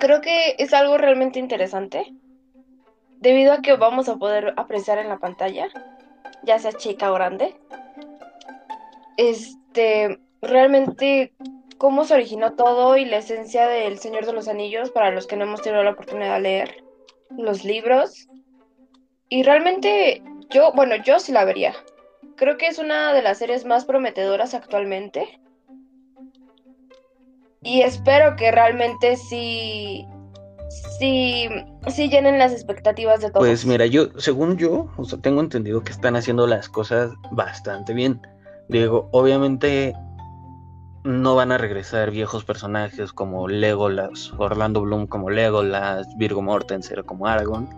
Creo 0.00 0.20
que 0.20 0.56
es 0.58 0.74
algo 0.74 0.98
realmente 0.98 1.38
interesante, 1.38 2.12
debido 3.22 3.52
a 3.52 3.62
que 3.62 3.76
vamos 3.76 4.08
a 4.08 4.16
poder 4.16 4.52
apreciar 4.56 4.98
en 4.98 5.08
la 5.08 5.18
pantalla, 5.18 5.68
ya 6.42 6.58
sea 6.58 6.72
chica 6.72 7.10
o 7.10 7.14
grande, 7.14 7.54
este, 9.16 10.18
realmente 10.40 11.32
cómo 11.78 12.04
se 12.04 12.14
originó 12.14 12.54
todo 12.54 12.96
y 12.96 13.04
la 13.04 13.18
esencia 13.18 13.68
del 13.68 13.98
Señor 13.98 14.26
de 14.26 14.32
los 14.32 14.48
Anillos 14.48 14.90
para 14.90 15.12
los 15.12 15.26
que 15.26 15.36
no 15.36 15.44
hemos 15.44 15.62
tenido 15.62 15.84
la 15.84 15.92
oportunidad 15.92 16.34
de 16.34 16.40
leer 16.40 16.84
los 17.38 17.64
libros. 17.64 18.28
Y 19.28 19.44
realmente 19.44 20.22
yo, 20.50 20.72
bueno, 20.72 20.96
yo 20.96 21.20
sí 21.20 21.32
la 21.32 21.44
vería. 21.44 21.74
Creo 22.36 22.56
que 22.58 22.66
es 22.66 22.78
una 22.78 23.12
de 23.12 23.22
las 23.22 23.38
series 23.38 23.64
más 23.64 23.84
prometedoras 23.84 24.52
actualmente. 24.52 25.40
Y 27.62 27.82
espero 27.82 28.34
que 28.34 28.50
realmente 28.50 29.16
sí, 29.16 30.06
sí, 30.98 31.48
sí 31.88 32.08
llenen 32.08 32.38
las 32.38 32.52
expectativas 32.52 33.20
de 33.20 33.30
todos. 33.30 33.46
Pues 33.46 33.66
mira, 33.66 33.86
yo, 33.86 34.08
según 34.18 34.56
yo, 34.56 34.88
o 34.96 35.04
sea, 35.04 35.18
tengo 35.20 35.40
entendido 35.40 35.82
que 35.82 35.92
están 35.92 36.16
haciendo 36.16 36.46
las 36.46 36.68
cosas 36.68 37.12
bastante 37.32 37.94
bien. 37.94 38.20
Digo, 38.68 39.08
obviamente 39.12 39.94
no 41.04 41.34
van 41.34 41.50
a 41.50 41.58
regresar 41.58 42.10
viejos 42.10 42.44
personajes 42.44 43.12
como 43.12 43.48
Legolas, 43.48 44.32
Orlando 44.38 44.82
Bloom 44.82 45.06
como 45.06 45.30
Legolas, 45.30 46.06
Virgo 46.16 46.42
Mortensen 46.42 47.02
como 47.02 47.26
Aragorn. 47.26 47.68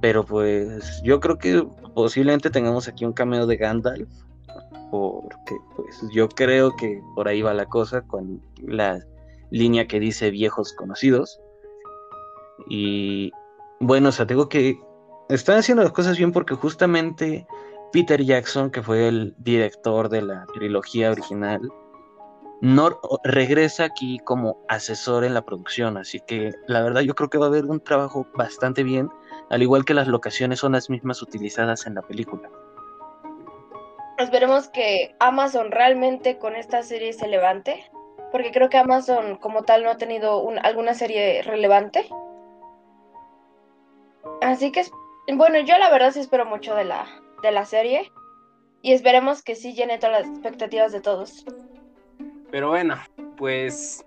Pero 0.00 0.24
pues 0.24 1.02
yo 1.02 1.20
creo 1.20 1.38
que 1.38 1.66
posiblemente 1.94 2.50
tengamos 2.50 2.88
aquí 2.88 3.04
un 3.04 3.12
cameo 3.12 3.46
de 3.46 3.56
Gandalf. 3.56 4.08
Porque 4.90 5.54
pues 5.76 6.00
yo 6.12 6.28
creo 6.28 6.74
que 6.74 7.00
por 7.14 7.28
ahí 7.28 7.42
va 7.42 7.54
la 7.54 7.66
cosa 7.66 8.02
con 8.02 8.42
la 8.62 9.04
línea 9.50 9.86
que 9.86 10.00
dice 10.00 10.30
viejos 10.30 10.72
conocidos. 10.72 11.40
Y 12.68 13.32
bueno, 13.80 14.10
o 14.10 14.12
sea, 14.12 14.26
tengo 14.26 14.48
que... 14.48 14.78
Están 15.28 15.58
haciendo 15.58 15.82
las 15.82 15.92
cosas 15.92 16.18
bien 16.18 16.32
porque 16.32 16.54
justamente 16.54 17.46
Peter 17.92 18.22
Jackson, 18.22 18.70
que 18.70 18.82
fue 18.82 19.08
el 19.08 19.34
director 19.38 20.08
de 20.08 20.22
la 20.22 20.46
trilogía 20.54 21.10
original, 21.10 21.60
no 22.60 23.00
regresa 23.24 23.84
aquí 23.84 24.18
como 24.18 24.58
asesor 24.68 25.24
en 25.24 25.34
la 25.34 25.44
producción, 25.44 25.96
así 25.96 26.20
que 26.20 26.52
la 26.66 26.82
verdad 26.82 27.00
yo 27.00 27.14
creo 27.14 27.30
que 27.30 27.38
va 27.38 27.46
a 27.46 27.48
haber 27.48 27.64
un 27.64 27.80
trabajo 27.80 28.26
bastante 28.34 28.82
bien, 28.82 29.08
al 29.48 29.62
igual 29.62 29.84
que 29.84 29.94
las 29.94 30.08
locaciones 30.08 30.58
son 30.58 30.72
las 30.72 30.90
mismas 30.90 31.22
utilizadas 31.22 31.86
en 31.86 31.94
la 31.94 32.02
película. 32.02 32.50
Esperemos 34.18 34.68
que 34.68 35.14
Amazon 35.18 35.70
realmente 35.70 36.38
con 36.38 36.54
esta 36.54 36.82
serie 36.82 37.14
se 37.14 37.26
levante, 37.26 37.90
porque 38.30 38.52
creo 38.52 38.68
que 38.68 38.76
Amazon 38.76 39.36
como 39.36 39.62
tal 39.62 39.82
no 39.82 39.90
ha 39.90 39.96
tenido 39.96 40.46
alguna 40.62 40.92
serie 40.92 41.42
relevante. 41.42 42.06
Así 44.40 44.72
que, 44.72 44.82
bueno, 45.34 45.60
yo 45.60 45.76
la 45.78 45.90
verdad 45.90 46.12
sí 46.12 46.20
espero 46.20 46.46
mucho 46.46 46.74
de 46.74 46.84
la, 46.84 47.06
de 47.42 47.52
la 47.52 47.64
serie 47.64 48.10
y 48.82 48.92
esperemos 48.92 49.42
que 49.42 49.54
sí 49.54 49.74
llene 49.74 49.98
todas 49.98 50.22
las 50.22 50.30
expectativas 50.30 50.92
de 50.92 51.00
todos. 51.00 51.44
Pero 52.50 52.70
bueno, 52.70 52.96
pues 53.36 54.04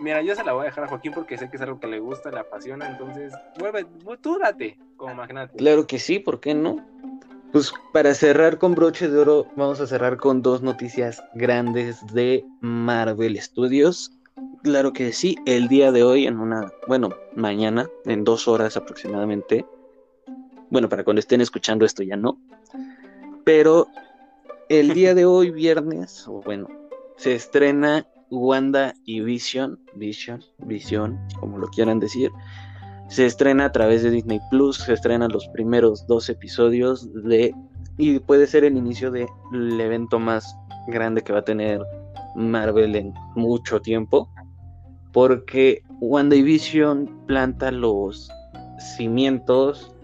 mira, 0.00 0.22
yo 0.22 0.34
se 0.34 0.44
la 0.44 0.52
voy 0.52 0.62
a 0.62 0.64
dejar 0.66 0.84
a 0.84 0.88
Joaquín 0.88 1.12
porque 1.12 1.38
sé 1.38 1.48
que 1.48 1.56
es 1.56 1.62
algo 1.62 1.80
que 1.80 1.86
le 1.86 1.98
gusta, 1.98 2.30
le 2.30 2.40
apasiona, 2.40 2.88
entonces 2.88 3.32
vuelve, 3.58 3.86
tú 4.20 4.38
date 4.38 4.76
como 4.96 5.14
magnate. 5.14 5.56
Claro 5.56 5.86
que 5.86 5.98
sí, 5.98 6.18
¿por 6.18 6.40
qué 6.40 6.54
no? 6.54 6.84
Pues 7.52 7.72
para 7.92 8.12
cerrar 8.12 8.58
con 8.58 8.74
broche 8.74 9.08
de 9.08 9.18
oro, 9.18 9.46
vamos 9.56 9.80
a 9.80 9.86
cerrar 9.86 10.16
con 10.18 10.42
dos 10.42 10.62
noticias 10.62 11.22
grandes 11.34 12.04
de 12.12 12.44
Marvel 12.60 13.40
Studios. 13.40 14.12
Claro 14.62 14.92
que 14.92 15.12
sí, 15.12 15.36
el 15.46 15.68
día 15.68 15.92
de 15.92 16.02
hoy, 16.02 16.26
en 16.26 16.40
una, 16.40 16.70
bueno, 16.88 17.10
mañana, 17.34 17.88
en 18.04 18.24
dos 18.24 18.48
horas 18.48 18.76
aproximadamente. 18.76 19.64
Bueno, 20.70 20.88
para 20.88 21.04
cuando 21.04 21.20
estén 21.20 21.40
escuchando 21.40 21.84
esto 21.84 22.02
ya 22.02 22.16
no. 22.16 22.38
Pero 23.44 23.86
el 24.68 24.94
día 24.94 25.14
de 25.14 25.24
hoy, 25.24 25.50
viernes, 25.50 26.26
o 26.26 26.42
bueno, 26.42 26.68
se 27.16 27.34
estrena 27.34 28.06
Wanda 28.30 28.94
y 29.04 29.20
Vision, 29.20 29.78
Vision, 29.94 30.42
Vision, 30.58 31.18
como 31.38 31.58
lo 31.58 31.68
quieran 31.68 32.00
decir. 32.00 32.30
Se 33.08 33.24
estrena 33.24 33.66
a 33.66 33.72
través 33.72 34.02
de 34.02 34.10
Disney 34.10 34.40
Plus, 34.50 34.78
se 34.78 34.92
estrenan 34.92 35.30
los 35.30 35.46
primeros 35.48 36.06
dos 36.08 36.28
episodios 36.28 37.08
de 37.22 37.54
y 37.98 38.18
puede 38.18 38.46
ser 38.46 38.64
el 38.64 38.76
inicio 38.76 39.10
del 39.10 39.28
evento 39.80 40.18
más 40.18 40.56
grande 40.88 41.22
que 41.22 41.32
va 41.32 41.38
a 41.38 41.44
tener 41.44 41.80
Marvel 42.34 42.94
en 42.94 43.14
mucho 43.34 43.80
tiempo, 43.80 44.28
porque 45.12 45.82
Wanda 46.00 46.36
y 46.36 46.42
Vision 46.42 47.24
planta 47.26 47.70
los 47.70 48.28
cimientos 48.96 49.94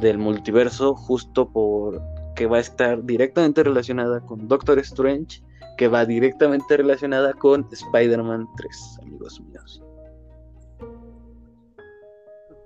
del 0.00 0.18
multiverso 0.18 0.94
justo 0.94 1.50
por 1.50 2.00
que 2.36 2.46
va 2.46 2.58
a 2.58 2.60
estar 2.60 3.04
directamente 3.04 3.62
relacionada 3.62 4.20
con 4.20 4.48
Doctor 4.48 4.78
Strange 4.78 5.42
que 5.76 5.88
va 5.88 6.04
directamente 6.04 6.76
relacionada 6.76 7.32
con 7.32 7.66
Spider-Man 7.70 8.46
3, 8.56 8.98
amigos 9.02 9.40
míos. 9.40 9.82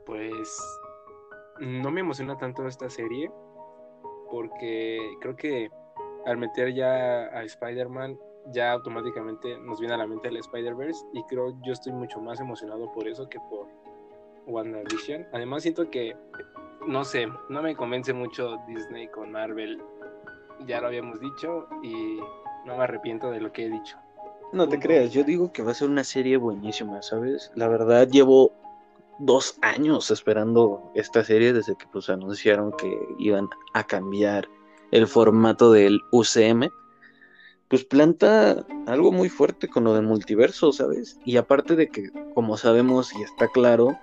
Pues 0.04 0.60
no 1.60 1.90
me 1.90 2.00
emociona 2.00 2.36
tanto 2.36 2.66
esta 2.66 2.90
serie 2.90 3.30
porque 4.30 4.98
creo 5.20 5.36
que 5.36 5.70
al 6.26 6.36
meter 6.38 6.74
ya 6.74 7.26
a 7.26 7.44
Spider-Man 7.44 8.18
ya 8.52 8.72
automáticamente 8.72 9.58
nos 9.58 9.78
viene 9.78 9.94
a 9.94 9.98
la 9.98 10.06
mente 10.06 10.28
el 10.28 10.36
Spider-Verse 10.36 11.06
y 11.12 11.22
creo 11.24 11.54
yo 11.62 11.72
estoy 11.72 11.92
mucho 11.92 12.20
más 12.20 12.40
emocionado 12.40 12.90
por 12.92 13.08
eso 13.08 13.28
que 13.28 13.38
por 13.48 13.68
WandaVision. 14.46 15.26
Además 15.32 15.62
siento 15.62 15.90
que, 15.90 16.16
no 16.86 17.04
sé, 17.04 17.26
no 17.48 17.62
me 17.62 17.74
convence 17.74 18.12
mucho 18.12 18.58
Disney 18.68 19.08
con 19.08 19.32
Marvel. 19.32 19.82
Ya 20.66 20.80
lo 20.80 20.88
habíamos 20.88 21.20
dicho 21.20 21.66
y 21.82 22.20
no 22.64 22.76
me 22.76 22.84
arrepiento 22.84 23.30
de 23.30 23.40
lo 23.40 23.52
que 23.52 23.66
he 23.66 23.70
dicho. 23.70 23.96
No 24.52 24.68
te 24.68 24.78
creas, 24.78 25.12
yo 25.12 25.24
digo 25.24 25.52
que 25.52 25.62
va 25.62 25.72
a 25.72 25.74
ser 25.74 25.88
una 25.88 26.04
serie 26.04 26.36
buenísima, 26.36 27.02
¿sabes? 27.02 27.50
La 27.56 27.68
verdad 27.68 28.08
llevo 28.08 28.52
dos 29.18 29.58
años 29.62 30.10
esperando 30.10 30.92
esta 30.94 31.24
serie 31.24 31.52
desde 31.52 31.76
que 31.76 31.86
pues 31.92 32.08
anunciaron 32.08 32.72
que 32.72 32.98
iban 33.18 33.48
a 33.72 33.84
cambiar 33.84 34.48
el 34.90 35.06
formato 35.06 35.72
del 35.72 36.00
UCM. 36.12 36.68
Pues 37.68 37.84
planta 37.84 38.64
algo 38.86 39.10
muy 39.10 39.28
fuerte 39.28 39.68
con 39.68 39.84
lo 39.84 39.94
del 39.94 40.04
multiverso, 40.04 40.72
¿sabes? 40.72 41.18
Y 41.24 41.36
aparte 41.36 41.74
de 41.74 41.88
que, 41.88 42.10
como 42.34 42.56
sabemos 42.56 43.12
y 43.14 43.22
está 43.22 43.48
claro, 43.48 43.98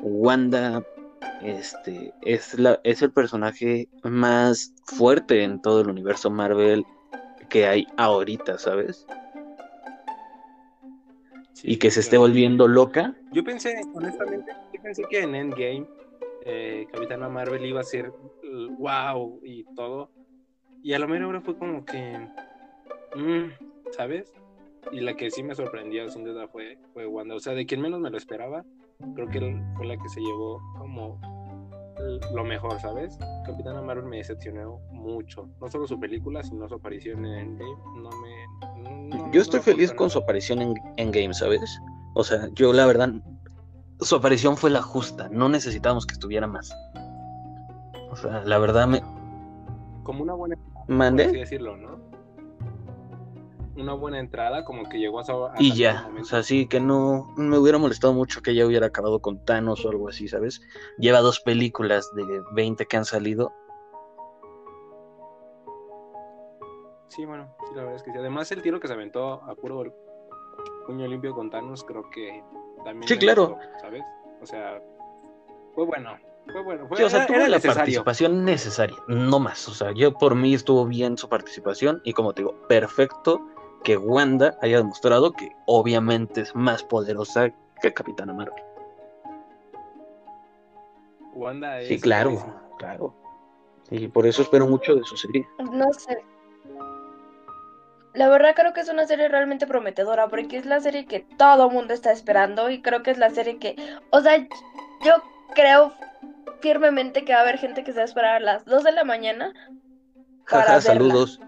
Wanda 0.00 0.82
este, 1.42 2.12
es, 2.22 2.58
la, 2.58 2.80
es 2.84 3.02
el 3.02 3.12
personaje 3.12 3.88
más 4.02 4.74
fuerte 4.84 5.42
en 5.42 5.60
todo 5.60 5.80
el 5.80 5.90
universo 5.90 6.30
Marvel 6.30 6.84
que 7.48 7.66
hay 7.66 7.86
ahorita, 7.96 8.58
¿sabes? 8.58 9.06
y 11.66 11.78
que 11.78 11.90
se 11.90 12.00
esté 12.00 12.18
volviendo 12.18 12.68
loca. 12.68 13.14
Yo 13.32 13.42
pensé, 13.42 13.80
honestamente, 13.94 14.52
yo 14.74 14.82
pensé 14.82 15.02
que 15.08 15.20
en 15.20 15.34
Endgame 15.34 15.86
eh, 16.44 16.86
Capitana 16.92 17.28
Marvel 17.30 17.64
iba 17.64 17.80
a 17.80 17.84
ser 17.84 18.12
wow 18.78 19.40
y 19.42 19.64
todo. 19.74 20.10
Y 20.82 20.92
a 20.92 20.98
lo 20.98 21.08
mejor 21.08 21.40
fue 21.40 21.56
como 21.56 21.82
que, 21.86 22.28
mm, 23.16 23.92
¿sabes? 23.92 24.30
Y 24.92 25.00
la 25.00 25.16
que 25.16 25.30
sí 25.30 25.42
me 25.42 25.54
sorprendió 25.54 26.10
sin 26.10 26.24
duda 26.24 26.48
fue, 26.48 26.76
fue 26.92 27.06
Wanda. 27.06 27.34
O 27.34 27.40
sea, 27.40 27.54
de 27.54 27.64
quien 27.64 27.80
menos 27.80 27.98
me 27.98 28.10
lo 28.10 28.18
esperaba, 28.18 28.62
creo 29.14 29.28
que 29.28 29.62
fue 29.76 29.86
la 29.86 29.96
que 29.96 30.08
se 30.08 30.20
llevó 30.20 30.60
como 30.78 31.18
lo 32.34 32.44
mejor, 32.44 32.80
¿sabes? 32.80 33.18
Capitana 33.46 33.80
Marvel 33.80 34.06
me 34.06 34.18
decepcionó 34.18 34.80
mucho. 34.90 35.48
No 35.60 35.68
solo 35.68 35.86
su 35.86 35.98
película, 35.98 36.42
sino 36.42 36.68
su 36.68 36.74
aparición 36.74 37.24
en 37.24 37.38
Endgame. 37.38 37.76
No 38.02 38.10
me. 38.20 39.32
yo 39.32 39.40
estoy 39.40 39.60
feliz 39.60 39.92
con 39.92 40.10
su 40.10 40.18
aparición 40.18 40.60
en 40.60 40.74
Endgame, 40.96 41.34
¿sabes? 41.34 41.80
O 42.14 42.24
sea, 42.24 42.48
yo 42.54 42.72
la 42.72 42.86
verdad. 42.86 43.10
Su 44.00 44.16
aparición 44.16 44.56
fue 44.56 44.70
la 44.70 44.82
justa. 44.82 45.28
No 45.30 45.48
necesitábamos 45.48 46.06
que 46.06 46.14
estuviera 46.14 46.46
más. 46.46 46.74
O 48.10 48.16
sea, 48.16 48.42
la 48.44 48.58
verdad 48.58 48.86
me. 48.86 49.02
Como 50.02 50.22
una 50.22 50.34
buena. 50.34 50.56
¿Mande? 50.88 51.24
así 51.24 51.36
decirlo, 51.36 51.76
¿no? 51.76 52.13
Una 53.76 53.94
buena 53.94 54.20
entrada, 54.20 54.64
como 54.64 54.88
que 54.88 54.98
llegó 54.98 55.20
a... 55.20 55.54
y 55.58 55.74
ya, 55.74 56.08
o 56.20 56.24
sea, 56.24 56.42
sí, 56.42 56.66
que 56.66 56.80
no 56.80 57.32
me 57.36 57.58
hubiera 57.58 57.78
molestado 57.78 58.12
mucho 58.12 58.40
que 58.40 58.54
ya 58.54 58.66
hubiera 58.66 58.86
acabado 58.86 59.20
con 59.20 59.44
Thanos 59.44 59.84
o 59.84 59.90
algo 59.90 60.08
así, 60.08 60.28
¿sabes? 60.28 60.60
Lleva 60.98 61.20
dos 61.20 61.40
películas 61.40 62.14
de 62.14 62.42
20 62.52 62.86
que 62.86 62.96
han 62.96 63.04
salido. 63.04 63.52
Sí, 67.08 67.24
bueno, 67.24 67.54
sí, 67.68 67.74
la 67.74 67.82
verdad 67.82 67.96
es 67.96 68.02
que 68.02 68.12
sí. 68.12 68.18
Además, 68.18 68.50
el 68.52 68.62
tiro 68.62 68.80
que 68.80 68.88
se 68.88 68.94
aventó 68.94 69.42
a 69.44 69.54
puro 69.54 69.84
puño 70.86 71.06
limpio 71.06 71.34
con 71.34 71.50
Thanos, 71.50 71.84
creo 71.84 72.08
que 72.10 72.42
también... 72.84 73.08
Sí, 73.08 73.16
claro. 73.18 73.56
¿Sabes? 73.80 74.02
O 74.40 74.46
sea, 74.46 74.80
fue 75.74 75.84
bueno. 75.84 76.16
Fue 76.52 76.62
bueno, 76.62 76.86
fue, 76.86 76.98
sí, 76.98 77.02
o 77.04 77.08
sea, 77.08 77.26
tuvo 77.26 77.46
la 77.46 77.58
participación 77.58 78.44
necesaria, 78.44 78.98
no 79.08 79.40
más. 79.40 79.66
O 79.66 79.72
sea, 79.72 79.92
yo 79.92 80.12
por 80.12 80.34
mí 80.34 80.52
estuvo 80.52 80.84
bien 80.84 81.16
su 81.16 81.28
participación 81.28 82.02
y 82.04 82.12
como 82.12 82.34
te 82.34 82.42
digo, 82.42 82.54
perfecto 82.68 83.40
que 83.84 83.96
Wanda 83.96 84.58
haya 84.62 84.78
demostrado 84.78 85.32
que 85.32 85.52
obviamente 85.66 86.40
es 86.40 86.54
más 86.54 86.82
poderosa 86.82 87.50
que 87.80 87.92
Capitana 87.92 88.32
Marvel. 88.32 88.64
Wanda 91.34 91.80
es. 91.80 91.88
Sí, 91.88 92.00
claro, 92.00 92.42
claro. 92.78 93.14
Y 93.90 94.08
por 94.08 94.26
eso 94.26 94.42
espero 94.42 94.66
mucho 94.66 94.94
de 94.96 95.04
su 95.04 95.16
serie. 95.16 95.46
No 95.72 95.92
sé. 95.92 96.24
La 98.14 98.28
verdad 98.28 98.54
creo 98.54 98.72
que 98.72 98.80
es 98.80 98.88
una 98.88 99.06
serie 99.06 99.28
realmente 99.28 99.66
prometedora 99.66 100.28
porque 100.28 100.56
es 100.56 100.66
la 100.66 100.80
serie 100.80 101.06
que 101.06 101.20
todo 101.36 101.68
mundo 101.68 101.92
está 101.92 102.12
esperando 102.12 102.70
y 102.70 102.80
creo 102.80 103.02
que 103.02 103.10
es 103.10 103.18
la 103.18 103.30
serie 103.30 103.58
que, 103.58 103.76
o 104.10 104.20
sea, 104.20 104.38
yo 104.38 105.14
creo 105.54 105.92
firmemente 106.60 107.24
que 107.24 107.32
va 107.32 107.40
a 107.40 107.42
haber 107.42 107.58
gente 107.58 107.82
que 107.82 107.92
se 107.92 107.98
va 107.98 108.02
a 108.02 108.06
esperar 108.06 108.36
a 108.36 108.40
las 108.40 108.64
2 108.64 108.84
de 108.84 108.92
la 108.92 109.04
mañana. 109.04 109.52
Jaja, 110.44 110.80
saludos. 110.80 111.40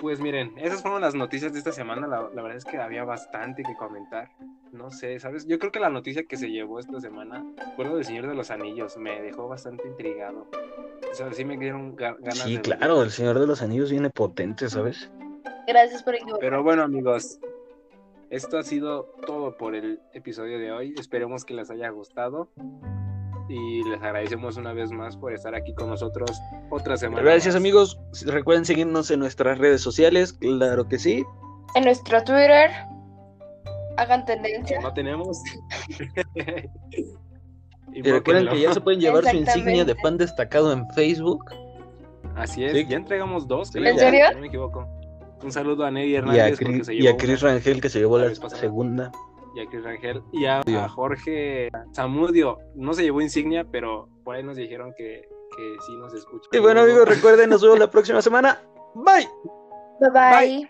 Pues 0.00 0.20
miren, 0.20 0.52
esas 0.58 0.82
fueron 0.82 1.00
las 1.00 1.14
noticias 1.14 1.52
de 1.52 1.58
esta 1.58 1.72
semana. 1.72 2.06
La, 2.06 2.28
verdad 2.28 2.56
es 2.56 2.64
que 2.64 2.78
había 2.78 3.04
bastante 3.04 3.62
que 3.62 3.74
comentar. 3.74 4.30
No 4.72 4.90
sé, 4.90 5.18
¿sabes? 5.18 5.46
Yo 5.46 5.58
creo 5.58 5.72
que 5.72 5.80
la 5.80 5.90
noticia 5.90 6.24
que 6.24 6.36
se 6.36 6.50
llevó 6.50 6.78
esta 6.78 7.00
semana 7.00 7.44
fue 7.74 7.84
lo 7.84 7.96
del 7.96 8.04
Señor 8.04 8.28
de 8.28 8.34
los 8.34 8.50
Anillos. 8.50 8.96
Me 8.96 9.20
dejó 9.20 9.48
bastante 9.48 9.88
intrigado. 9.88 10.46
O 11.10 11.14
sea, 11.14 11.32
sí 11.32 11.44
me 11.44 11.56
dieron 11.56 11.96
ganas 11.96 12.38
Sí, 12.38 12.58
claro, 12.58 13.02
el 13.02 13.10
Señor 13.10 13.38
de 13.40 13.46
los 13.46 13.62
Anillos 13.62 13.90
viene 13.90 14.10
potente, 14.10 14.68
¿sabes? 14.68 15.10
Gracias 15.66 16.02
por 16.02 16.16
Pero 16.38 16.62
bueno, 16.62 16.82
amigos, 16.82 17.40
esto 18.30 18.58
ha 18.58 18.62
sido 18.62 19.04
todo 19.26 19.56
por 19.56 19.74
el 19.74 20.00
episodio 20.12 20.58
de 20.58 20.70
hoy. 20.70 20.94
Esperemos 20.98 21.44
que 21.44 21.54
les 21.54 21.70
haya 21.70 21.88
gustado 21.90 22.50
y 23.48 23.82
les 23.84 24.02
agradecemos 24.02 24.56
una 24.56 24.72
vez 24.72 24.90
más 24.90 25.16
por 25.16 25.32
estar 25.32 25.54
aquí 25.54 25.74
con 25.74 25.88
nosotros 25.88 26.30
otra 26.70 26.96
semana. 26.96 27.22
Gracias 27.22 27.54
amigos, 27.54 27.98
recuerden 28.26 28.64
seguirnos 28.64 29.10
en 29.10 29.20
nuestras 29.20 29.58
redes 29.58 29.80
sociales, 29.80 30.32
claro 30.34 30.88
que 30.88 30.98
sí. 30.98 31.24
En 31.74 31.84
nuestro 31.84 32.22
Twitter, 32.24 32.70
hagan 33.96 34.24
tendencia. 34.24 34.80
No 34.80 34.92
tenemos. 34.92 35.38
y, 37.92 38.02
recuerden 38.02 38.48
que 38.48 38.60
ya 38.60 38.72
se 38.72 38.80
pueden 38.80 39.00
llevar 39.00 39.24
su 39.24 39.36
insignia 39.36 39.84
de 39.84 39.94
fan 39.96 40.18
destacado 40.18 40.72
en 40.72 40.88
Facebook. 40.90 41.44
Así 42.36 42.64
es, 42.64 42.88
ya 42.88 42.96
entregamos 42.96 43.48
dos. 43.48 43.74
¿En 43.74 43.98
serio? 43.98 44.26
no 44.32 44.40
me 44.40 44.46
equivoco. 44.48 44.86
Un 45.42 45.52
saludo 45.52 45.84
a 45.84 45.90
Nelly 45.90 46.16
Hernández. 46.16 46.88
Y 46.90 47.06
a, 47.06 47.16
Chris 47.16 47.40
Rangel 47.40 47.80
que 47.80 47.88
se 47.88 48.00
llevó 48.00 48.18
la, 48.18 48.28
la 48.28 48.50
segunda 48.50 49.12
y 49.58 49.66
a 49.66 49.66
Chris 49.68 49.84
Rangel 49.84 50.22
y 50.32 50.44
a, 50.46 50.88
Jorge 50.88 51.68
Zamudio. 51.94 52.58
No 52.74 52.94
se 52.94 53.02
llevó 53.02 53.20
insignia, 53.20 53.66
pero 53.70 54.08
por 54.24 54.36
ahí 54.36 54.42
nos 54.42 54.56
dijeron 54.56 54.92
que, 54.96 55.22
que 55.56 55.76
sí 55.86 55.96
nos 55.96 56.14
escucha. 56.14 56.48
Y 56.52 56.58
bueno, 56.58 56.80
amigos, 56.82 57.08
recuerden, 57.08 57.50
nos 57.50 57.62
vemos 57.62 57.78
la 57.78 57.90
próxima 57.90 58.22
semana. 58.22 58.60
Bye. 58.94 59.28
Bye 60.00 60.10
bye. 60.10 60.68